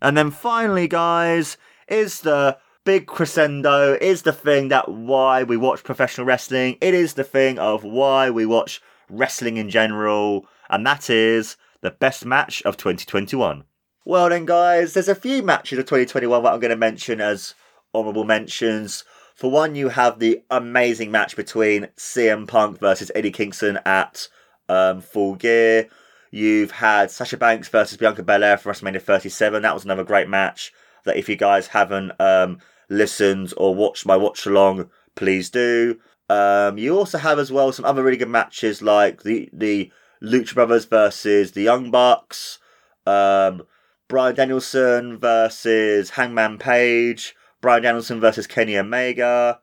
And 0.00 0.16
then 0.16 0.30
finally, 0.30 0.86
guys, 0.86 1.56
is 1.88 2.20
the 2.20 2.58
big 2.84 3.06
crescendo, 3.06 3.98
is 4.00 4.22
the 4.22 4.32
thing 4.32 4.68
that 4.68 4.88
why 4.88 5.42
we 5.42 5.56
watch 5.56 5.84
professional 5.84 6.26
wrestling. 6.26 6.78
It 6.80 6.94
is 6.94 7.14
the 7.14 7.24
thing 7.24 7.58
of 7.58 7.82
why 7.84 8.30
we 8.30 8.46
watch 8.46 8.80
wrestling 9.10 9.56
in 9.56 9.68
general, 9.68 10.46
and 10.70 10.86
that 10.86 11.10
is 11.10 11.56
the 11.80 11.90
best 11.90 12.24
match 12.24 12.62
of 12.62 12.76
2021. 12.76 13.64
Well, 14.04 14.28
then, 14.30 14.46
guys, 14.46 14.94
there's 14.94 15.08
a 15.08 15.14
few 15.14 15.42
matches 15.42 15.78
of 15.78 15.84
2021 15.84 16.42
that 16.42 16.52
I'm 16.52 16.60
going 16.60 16.70
to 16.70 16.76
mention 16.76 17.20
as 17.20 17.54
honourable 17.94 18.24
mentions. 18.24 19.04
For 19.34 19.50
one, 19.50 19.74
you 19.74 19.90
have 19.90 20.18
the 20.18 20.42
amazing 20.50 21.10
match 21.10 21.36
between 21.36 21.88
CM 21.96 22.48
Punk 22.48 22.80
versus 22.80 23.12
Eddie 23.14 23.30
Kingston 23.30 23.78
at 23.84 24.28
um, 24.68 25.00
Full 25.00 25.34
Gear. 25.34 25.88
You've 26.30 26.72
had 26.72 27.10
Sasha 27.10 27.36
Banks 27.36 27.68
versus 27.68 27.96
Bianca 27.96 28.22
Belair 28.22 28.56
for 28.56 28.72
WrestleMania 28.72 29.00
37. 29.00 29.62
That 29.62 29.74
was 29.74 29.84
another 29.84 30.04
great 30.04 30.28
match. 30.28 30.72
That 31.04 31.16
if 31.16 31.28
you 31.28 31.36
guys 31.36 31.68
haven't 31.68 32.12
um, 32.20 32.58
listened 32.88 33.54
or 33.56 33.74
watched 33.74 34.06
my 34.06 34.16
watch 34.16 34.44
along, 34.46 34.90
please 35.14 35.50
do. 35.50 35.98
Um, 36.28 36.76
you 36.76 36.96
also 36.96 37.18
have 37.18 37.38
as 37.38 37.50
well 37.50 37.72
some 37.72 37.84
other 37.84 38.02
really 38.02 38.18
good 38.18 38.28
matches 38.28 38.82
like 38.82 39.22
the 39.22 39.48
the 39.52 39.90
Lucha 40.22 40.54
Brothers 40.54 40.84
versus 40.84 41.52
the 41.52 41.62
Young 41.62 41.90
Bucks, 41.90 42.58
um, 43.06 43.62
Bryan 44.08 44.34
Danielson 44.34 45.18
versus 45.18 46.10
Hangman 46.10 46.58
Page, 46.58 47.34
Bryan 47.60 47.82
Danielson 47.82 48.20
versus 48.20 48.46
Kenny 48.46 48.76
Omega, 48.76 49.60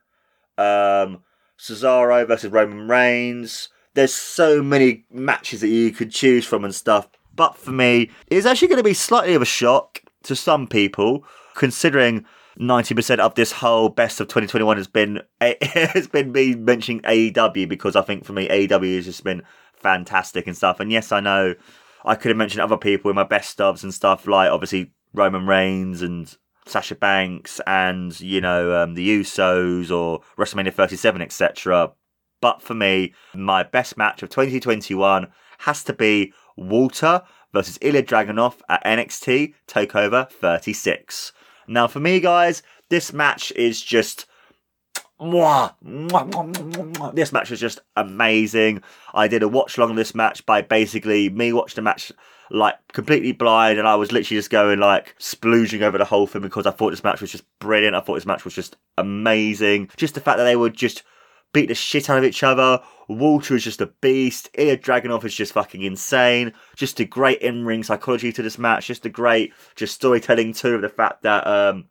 um, 0.57 1.23
Cesaro 1.57 2.27
versus 2.27 2.51
Roman 2.51 2.87
Reigns. 2.87 3.69
There's 3.93 4.13
so 4.13 4.61
many 4.61 5.05
matches 5.09 5.61
that 5.61 5.69
you 5.69 5.91
could 5.91 6.11
choose 6.11 6.45
from 6.45 6.65
and 6.65 6.75
stuff. 6.75 7.09
But 7.33 7.57
for 7.57 7.71
me, 7.71 8.11
it's 8.27 8.45
actually 8.45 8.69
going 8.69 8.77
to 8.77 8.83
be 8.83 8.93
slightly 8.93 9.33
of 9.33 9.41
a 9.41 9.45
shock 9.45 10.01
to 10.23 10.35
some 10.35 10.67
people, 10.67 11.25
considering 11.55 12.25
90% 12.59 13.19
of 13.19 13.35
this 13.35 13.51
whole 13.51 13.89
best 13.89 14.21
of 14.21 14.27
2021 14.27 14.77
has 14.77 14.87
been 14.87 15.21
has 15.61 16.07
been 16.07 16.31
me 16.31 16.55
mentioning 16.55 17.01
AEW 17.01 17.67
because 17.67 17.95
I 17.95 18.01
think 18.01 18.23
for 18.23 18.33
me 18.33 18.47
AEW 18.47 18.95
has 18.95 19.05
just 19.05 19.23
been 19.23 19.43
fantastic 19.85 20.47
and 20.47 20.57
stuff. 20.57 20.79
And 20.79 20.91
yes, 20.91 21.11
I 21.11 21.19
know 21.19 21.53
I 22.03 22.15
could 22.15 22.29
have 22.29 22.37
mentioned 22.37 22.61
other 22.61 22.75
people 22.75 23.11
in 23.11 23.15
my 23.15 23.23
best 23.23 23.55
ofs 23.59 23.83
and 23.83 23.93
stuff 23.93 24.25
like 24.25 24.49
obviously 24.49 24.91
Roman 25.13 25.45
Reigns 25.45 26.01
and 26.01 26.35
Sasha 26.65 26.95
Banks 26.95 27.61
and 27.67 28.19
you 28.19 28.41
know 28.41 28.81
um, 28.81 28.95
the 28.95 29.07
Usos 29.19 29.91
or 29.95 30.21
WrestleMania 30.39 30.73
37 30.73 31.21
etc. 31.21 31.91
But 32.41 32.63
for 32.63 32.73
me, 32.73 33.13
my 33.35 33.61
best 33.61 33.95
match 33.95 34.23
of 34.23 34.29
2021 34.29 35.27
has 35.59 35.83
to 35.83 35.93
be 35.93 36.33
Walter 36.57 37.21
versus 37.53 37.77
Ilya 37.81 38.03
Dragunov 38.03 38.55
at 38.67 38.83
NXT 38.83 39.53
Takeover 39.67 40.27
36. 40.31 41.31
Now, 41.67 41.87
for 41.87 41.99
me, 41.99 42.19
guys, 42.19 42.63
this 42.89 43.13
match 43.13 43.51
is 43.55 43.81
just. 43.81 44.25
Mwah, 45.19 45.73
mwah, 45.83 46.29
mwah. 46.29 47.15
This 47.15 47.31
match 47.31 47.49
was 47.49 47.59
just 47.59 47.79
amazing. 47.95 48.81
I 49.13 49.27
did 49.27 49.43
a 49.43 49.47
watch 49.47 49.77
along 49.77 49.95
this 49.95 50.13
match 50.13 50.45
by 50.45 50.61
basically 50.61 51.29
me 51.29 51.53
watching 51.53 51.75
the 51.75 51.81
match 51.83 52.11
like 52.51 52.75
completely 52.91 53.31
blind, 53.31 53.79
and 53.79 53.87
I 53.87 53.95
was 53.95 54.11
literally 54.11 54.37
just 54.37 54.49
going 54.49 54.79
like 54.79 55.17
splooging 55.19 55.81
over 55.81 55.97
the 55.97 56.05
whole 56.05 56.27
thing 56.27 56.41
because 56.41 56.67
I 56.67 56.71
thought 56.71 56.91
this 56.91 57.03
match 57.03 57.21
was 57.21 57.31
just 57.31 57.45
brilliant. 57.59 57.95
I 57.95 58.01
thought 58.01 58.15
this 58.15 58.25
match 58.25 58.43
was 58.43 58.53
just 58.53 58.75
amazing. 58.97 59.89
Just 59.95 60.15
the 60.15 60.21
fact 60.21 60.37
that 60.37 60.43
they 60.43 60.57
would 60.57 60.73
just 60.73 61.03
beat 61.53 61.67
the 61.67 61.75
shit 61.75 62.09
out 62.09 62.17
of 62.17 62.25
each 62.25 62.43
other. 62.43 62.81
Walter 63.07 63.55
is 63.55 63.63
just 63.63 63.79
a 63.79 63.87
beast. 64.01 64.49
Ilya 64.55 64.77
Dragunov 64.77 65.23
is 65.23 65.33
just 65.33 65.53
fucking 65.53 65.83
insane. 65.83 66.51
Just 66.75 66.99
a 66.99 67.05
great 67.05 67.39
in-ring 67.41 67.83
psychology 67.83 68.33
to 68.33 68.41
this 68.41 68.57
match. 68.57 68.87
Just 68.87 69.05
a 69.05 69.09
great 69.09 69.53
just 69.75 69.95
storytelling 69.95 70.51
too 70.51 70.75
of 70.75 70.81
the 70.81 70.89
fact 70.89 71.23
that 71.23 71.47
um 71.47 71.85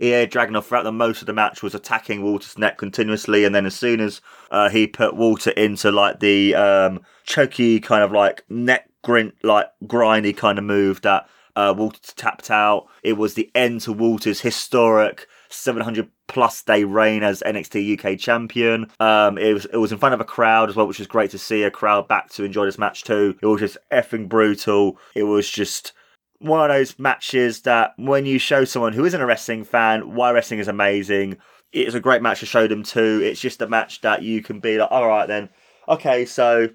Ilya 0.00 0.26
Dragunov 0.26 0.64
throughout 0.64 0.84
the 0.84 0.92
most 0.92 1.20
of 1.20 1.26
the 1.26 1.32
match 1.32 1.62
was 1.62 1.74
attacking 1.74 2.22
Walter's 2.22 2.58
neck 2.58 2.78
continuously, 2.78 3.44
and 3.44 3.54
then 3.54 3.66
as 3.66 3.74
soon 3.74 4.00
as 4.00 4.20
uh, 4.50 4.68
he 4.68 4.86
put 4.86 5.14
Walter 5.14 5.50
into 5.50 5.90
like 5.90 6.20
the 6.20 6.54
um 6.54 7.00
choky 7.24 7.80
kind 7.80 8.02
of 8.02 8.10
like 8.10 8.44
neck 8.48 8.88
grint 9.04 9.32
like 9.42 9.66
grindy 9.84 10.36
kind 10.36 10.58
of 10.58 10.64
move 10.64 11.02
that 11.02 11.28
uh, 11.56 11.74
Walter 11.76 12.00
tapped 12.16 12.50
out. 12.50 12.86
It 13.02 13.14
was 13.14 13.34
the 13.34 13.50
end 13.54 13.82
to 13.82 13.92
Walter's 13.92 14.40
historic 14.40 15.26
700 15.48 16.08
plus 16.26 16.62
day 16.62 16.84
reign 16.84 17.22
as 17.22 17.42
NXT 17.44 17.98
UK 17.98 18.18
champion. 18.18 18.90
Um, 19.00 19.36
it 19.36 19.52
was 19.52 19.64
it 19.66 19.76
was 19.76 19.92
in 19.92 19.98
front 19.98 20.14
of 20.14 20.20
a 20.20 20.24
crowd 20.24 20.70
as 20.70 20.76
well, 20.76 20.86
which 20.86 20.98
was 20.98 21.08
great 21.08 21.30
to 21.32 21.38
see 21.38 21.62
a 21.62 21.70
crowd 21.70 22.08
back 22.08 22.30
to 22.30 22.44
enjoy 22.44 22.64
this 22.66 22.78
match 22.78 23.04
too. 23.04 23.36
It 23.42 23.46
was 23.46 23.60
just 23.60 23.78
effing 23.92 24.28
brutal. 24.28 24.98
It 25.14 25.24
was 25.24 25.48
just 25.50 25.92
one 26.40 26.60
of 26.60 26.74
those 26.74 26.98
matches 26.98 27.62
that 27.62 27.92
when 27.96 28.26
you 28.26 28.38
show 28.38 28.64
someone 28.64 28.92
who 28.92 29.04
isn't 29.04 29.20
a 29.20 29.26
wrestling 29.26 29.64
fan 29.64 30.14
why 30.14 30.30
wrestling 30.32 30.60
is 30.60 30.68
amazing, 30.68 31.36
it's 31.72 31.94
a 31.94 32.00
great 32.00 32.22
match 32.22 32.40
to 32.40 32.46
show 32.46 32.66
them 32.66 32.82
too. 32.82 33.20
It's 33.22 33.40
just 33.40 33.62
a 33.62 33.68
match 33.68 34.00
that 34.00 34.22
you 34.22 34.42
can 34.42 34.58
be 34.58 34.78
like, 34.78 34.90
all 34.90 35.06
right 35.06 35.28
then, 35.28 35.50
okay, 35.88 36.24
so 36.24 36.68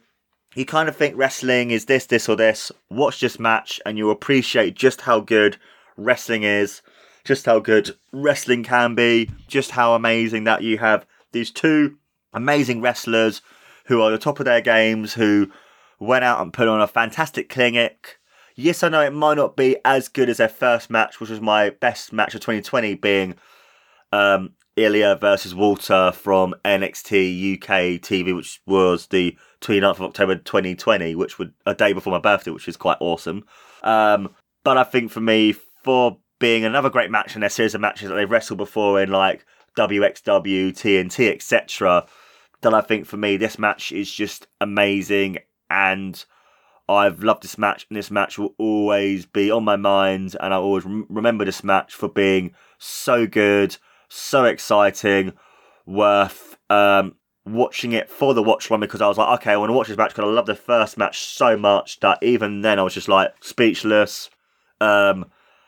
you 0.55 0.65
kind 0.65 0.87
of 0.87 0.95
think 0.95 1.17
wrestling 1.17 1.71
is 1.71 1.85
this, 1.85 2.05
this, 2.05 2.29
or 2.29 2.35
this. 2.35 2.71
Watch 2.89 3.19
this 3.19 3.39
match, 3.39 3.81
and 3.85 3.97
you'll 3.97 4.11
appreciate 4.11 4.75
just 4.75 5.01
how 5.01 5.19
good 5.19 5.57
wrestling 5.97 6.43
is 6.43 6.81
just 7.25 7.47
how 7.47 7.59
good 7.59 7.97
wrestling 8.13 8.63
can 8.63 8.95
be, 8.95 9.29
just 9.47 9.71
how 9.71 9.95
amazing 9.95 10.45
that 10.45 10.61
you 10.61 10.77
have 10.77 11.05
these 11.33 11.51
two 11.51 11.97
amazing 12.33 12.79
wrestlers 12.79 13.41
who 13.85 14.01
are 14.01 14.11
the 14.11 14.17
top 14.17 14.39
of 14.39 14.45
their 14.45 14.61
games, 14.61 15.15
who 15.15 15.51
went 15.99 16.23
out 16.23 16.41
and 16.41 16.53
put 16.53 16.67
on 16.67 16.79
a 16.79 16.87
fantastic 16.87 17.49
clinic. 17.49 18.19
Yes, 18.55 18.83
I 18.83 18.89
know 18.89 19.01
it 19.01 19.13
might 19.13 19.35
not 19.35 19.57
be 19.57 19.77
as 19.83 20.07
good 20.07 20.29
as 20.29 20.37
their 20.37 20.47
first 20.47 20.89
match, 20.89 21.19
which 21.19 21.29
was 21.29 21.41
my 21.41 21.71
best 21.71 22.13
match 22.13 22.33
of 22.35 22.41
2020, 22.41 22.95
being 22.95 23.35
um, 24.13 24.53
Ilya 24.77 25.17
versus 25.17 25.53
Walter 25.53 26.13
from 26.13 26.55
NXT 26.63 27.55
UK 27.55 28.01
TV, 28.01 28.33
which 28.33 28.61
was 28.65 29.07
the 29.07 29.37
29th 29.59 29.95
of 29.95 30.01
October 30.03 30.35
2020, 30.35 31.15
which 31.15 31.37
was 31.37 31.49
a 31.65 31.75
day 31.75 31.91
before 31.91 32.11
my 32.11 32.19
birthday, 32.19 32.51
which 32.51 32.69
is 32.69 32.77
quite 32.77 32.97
awesome. 33.01 33.45
Um, 33.83 34.33
but 34.63 34.77
I 34.77 34.83
think 34.83 35.11
for 35.11 35.21
me, 35.21 35.53
for 35.83 36.17
being 36.39 36.63
another 36.63 36.89
great 36.89 37.11
match 37.11 37.35
in 37.35 37.41
their 37.41 37.49
series 37.49 37.75
of 37.75 37.81
matches 37.81 38.09
that 38.09 38.15
they've 38.15 38.29
wrestled 38.29 38.57
before 38.57 39.01
in 39.01 39.11
like 39.11 39.45
WXW, 39.77 40.69
TNT, 40.71 41.31
etc. 41.31 42.05
Then 42.61 42.73
I 42.73 42.81
think 42.81 43.05
for 43.05 43.17
me 43.17 43.35
this 43.35 43.59
match 43.59 43.91
is 43.91 44.11
just 44.11 44.47
amazing 44.61 45.39
and 45.69 46.23
I've 46.87 47.23
loved 47.23 47.43
this 47.43 47.57
match 47.57 47.87
and 47.89 47.97
this 47.97 48.11
match 48.11 48.37
will 48.37 48.53
always 48.57 49.25
be 49.25 49.49
on 49.49 49.63
my 49.63 49.75
mind 49.75 50.35
and 50.39 50.53
I 50.53 50.57
always 50.57 50.85
remember 50.85 51.43
this 51.45 51.63
match 51.63 51.93
for 51.95 52.07
being 52.07 52.53
so 52.77 53.25
good, 53.25 53.77
so 54.07 54.45
exciting, 54.45 55.33
worth 55.85 56.57
um, 56.69 57.15
watching 57.45 57.91
it 57.91 58.09
for 58.09 58.33
the 58.33 58.43
watch 58.43 58.69
line 58.69 58.79
because 58.79 59.01
I 59.01 59.07
was 59.07 59.17
like, 59.17 59.41
okay, 59.41 59.53
I 59.53 59.57
want 59.57 59.69
to 59.69 59.73
watch 59.73 59.87
this 59.87 59.97
match 59.97 60.11
because 60.11 60.25
I 60.25 60.33
love 60.33 60.45
the 60.45 60.55
first 60.55 60.97
match 60.97 61.19
so 61.19 61.57
much 61.57 61.99
that 62.01 62.19
even 62.21 62.61
then 62.61 62.77
I 62.77 62.83
was 62.83 62.93
just 62.93 63.07
like 63.07 63.33
speechless. 63.41 64.29
Um, 64.79 65.25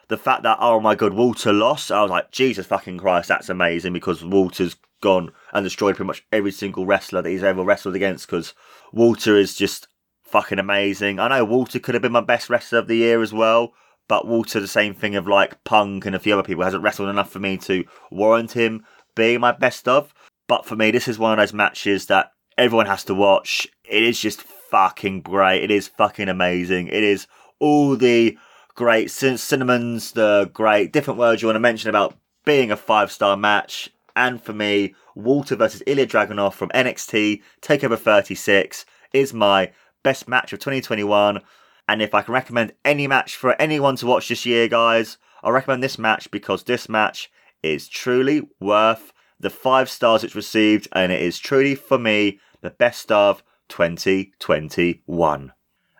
the 0.09 0.17
fact 0.17 0.43
that 0.43 0.57
oh 0.61 0.79
my 0.79 0.95
god 0.95 1.13
Walter 1.13 1.51
lost, 1.51 1.91
I 1.91 2.01
was 2.01 2.11
like 2.11 2.31
Jesus 2.31 2.67
fucking 2.67 2.99
Christ, 2.99 3.27
that's 3.27 3.49
amazing 3.49 3.93
because 3.93 4.23
Walter's 4.23 4.75
gone 5.01 5.31
and 5.53 5.63
destroyed 5.63 5.95
pretty 5.95 6.07
much 6.07 6.25
every 6.31 6.51
single 6.51 6.85
wrestler 6.85 7.21
that 7.21 7.29
he's 7.29 7.43
ever 7.43 7.63
wrestled 7.63 7.95
against 7.95 8.27
because 8.27 8.53
Walter 8.91 9.35
is 9.35 9.55
just 9.55 9.87
fucking 10.27 10.59
amazing. 10.59 11.19
I 11.19 11.27
know 11.27 11.45
Walter 11.45 11.79
could 11.79 11.95
have 11.95 12.01
been 12.01 12.11
my 12.11 12.21
best 12.21 12.49
wrestler 12.49 12.79
of 12.79 12.87
the 12.87 12.97
year 12.97 13.21
as 13.21 13.33
well, 13.33 13.73
but 14.07 14.27
Walter 14.27 14.59
the 14.59 14.67
same 14.67 14.93
thing 14.93 15.15
of 15.15 15.27
like 15.27 15.63
Punk 15.63 16.05
and 16.05 16.15
a 16.15 16.19
few 16.19 16.33
other 16.33 16.43
people 16.43 16.63
hasn't 16.63 16.83
wrestled 16.83 17.09
enough 17.09 17.31
for 17.31 17.39
me 17.39 17.57
to 17.57 17.85
warrant 18.11 18.51
him 18.51 18.85
being 19.15 19.39
my 19.39 19.51
best 19.51 19.87
of. 19.87 20.13
But 20.47 20.65
for 20.65 20.75
me, 20.75 20.91
this 20.91 21.07
is 21.07 21.19
one 21.19 21.31
of 21.31 21.37
those 21.37 21.53
matches 21.53 22.05
that 22.05 22.31
everyone 22.57 22.85
has 22.85 23.03
to 23.05 23.13
watch. 23.13 23.67
It 23.83 24.03
is 24.03 24.19
just 24.19 24.41
fucking 24.41 25.21
great. 25.21 25.63
It 25.63 25.71
is 25.71 25.87
fucking 25.87 26.29
amazing. 26.29 26.87
It 26.87 27.03
is 27.03 27.27
all 27.59 27.95
the 27.95 28.37
great. 28.75 29.11
Cinnamon's 29.11 30.13
the 30.13 30.49
great. 30.53 30.93
Different 30.93 31.19
words 31.19 31.41
you 31.41 31.47
want 31.47 31.55
to 31.55 31.61
mention 31.61 31.89
about 31.89 32.15
being 32.45 32.71
a 32.71 32.77
five 32.77 33.11
star 33.11 33.35
match. 33.35 33.89
And 34.15 34.41
for 34.41 34.53
me, 34.53 34.95
Walter 35.15 35.55
versus 35.55 35.83
Ilya 35.85 36.07
Dragunov 36.07 36.53
from 36.53 36.69
NXT 36.69 37.41
Takeover 37.61 37.99
36 37.99 38.85
is 39.13 39.33
my 39.33 39.71
best 40.07 40.29
match 40.29 40.53
of 40.53 40.59
2021. 40.59 41.41
And 41.89 42.01
if 42.01 42.15
I 42.15 42.21
can 42.21 42.33
recommend 42.33 42.71
any 42.85 43.07
match 43.07 43.35
for 43.35 43.61
anyone 43.61 43.97
to 43.97 44.05
watch 44.05 44.29
this 44.29 44.45
year, 44.45 44.69
guys, 44.69 45.17
I 45.43 45.49
recommend 45.49 45.83
this 45.83 45.99
match 45.99 46.31
because 46.31 46.63
this 46.63 46.87
match 46.87 47.29
is 47.61 47.89
truly 47.89 48.47
worth 48.61 49.11
the 49.37 49.49
five 49.49 49.89
stars 49.89 50.23
it's 50.23 50.33
received, 50.33 50.87
and 50.93 51.11
it 51.11 51.21
is 51.21 51.37
truly 51.37 51.75
for 51.75 51.99
me 51.99 52.39
the 52.61 52.69
best 52.69 53.11
of 53.11 53.43
2021. 53.67 55.51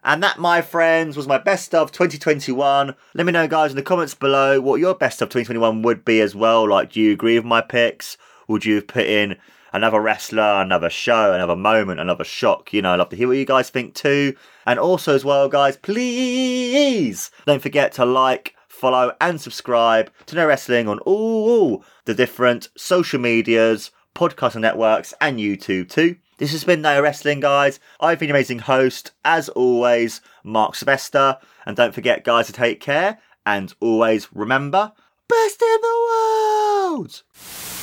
And 0.06 0.24
that, 0.24 0.40
my 0.40 0.62
friends, 0.62 1.18
was 1.18 1.28
my 1.28 1.38
best 1.38 1.76
of 1.76 1.92
2021. 1.92 2.96
Let 3.14 3.26
me 3.26 3.34
know, 3.34 3.50
guys, 3.50 3.72
in 3.72 3.76
the 3.76 3.82
comments 3.84 4.14
below 4.14 4.62
what 4.62 4.80
your 4.80 4.96
best 4.96 5.22
of 5.22 5.28
2021 5.28 5.82
would 5.82 6.06
be 6.06 6.22
as 6.22 6.34
well. 6.34 6.66
Like, 6.70 6.94
do 6.94 7.02
you 7.02 7.12
agree 7.12 7.38
with 7.38 7.44
my 7.46 7.60
picks? 7.60 8.18
Would 8.48 8.64
you 8.64 8.76
have 8.76 8.88
put 8.88 9.06
in 9.06 9.36
another 9.78 10.02
wrestler, 10.02 10.62
another 10.62 10.90
show, 10.90 11.34
another 11.34 11.56
moment, 11.56 12.00
another 12.00 12.24
shock? 12.24 12.74
You 12.74 12.82
know, 12.82 12.92
I'd 12.92 12.98
love 12.98 13.10
to 13.10 13.16
hear 13.16 13.28
what 13.28 13.38
you 13.38 13.46
guys 13.46 13.70
think 13.70 13.94
too. 13.94 14.36
And 14.66 14.80
also, 14.80 15.16
as 15.16 15.24
well, 15.24 15.48
guys, 15.48 15.78
please 15.78 17.32
don't 17.46 17.62
forget 17.62 17.94
to 17.94 18.06
like, 18.06 18.56
follow, 18.68 19.16
and 19.22 19.40
subscribe 19.40 20.12
to 20.26 20.36
No 20.36 20.46
Wrestling 20.46 20.90
on 20.90 21.00
all 21.00 21.86
the 22.06 22.14
different 22.14 22.70
social 22.76 23.20
medias, 23.20 23.92
podcast 24.14 24.60
networks, 24.60 25.14
and 25.22 25.40
YouTube 25.40 25.90
too. 25.90 26.18
This 26.38 26.52
has 26.52 26.64
been 26.64 26.82
No 26.82 27.02
Wrestling, 27.02 27.40
guys. 27.40 27.80
I've 28.00 28.20
been 28.20 28.30
your 28.30 28.36
amazing 28.36 28.60
host, 28.60 29.12
as 29.24 29.48
always, 29.50 30.22
Mark 30.44 30.76
Sylvester. 30.76 31.38
And 31.66 31.78
don't 31.78 31.96
forget, 31.96 32.24
guys, 32.24 32.48
to 32.48 32.54
take 32.54 32.80
care 32.80 33.20
and 33.46 33.74
always 33.80 34.28
remember 34.34 34.92
best 35.28 35.62
in 35.62 35.82
the 35.82 36.08
world! 36.10 37.77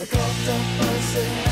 The 0.00 0.06
cult 0.06 1.49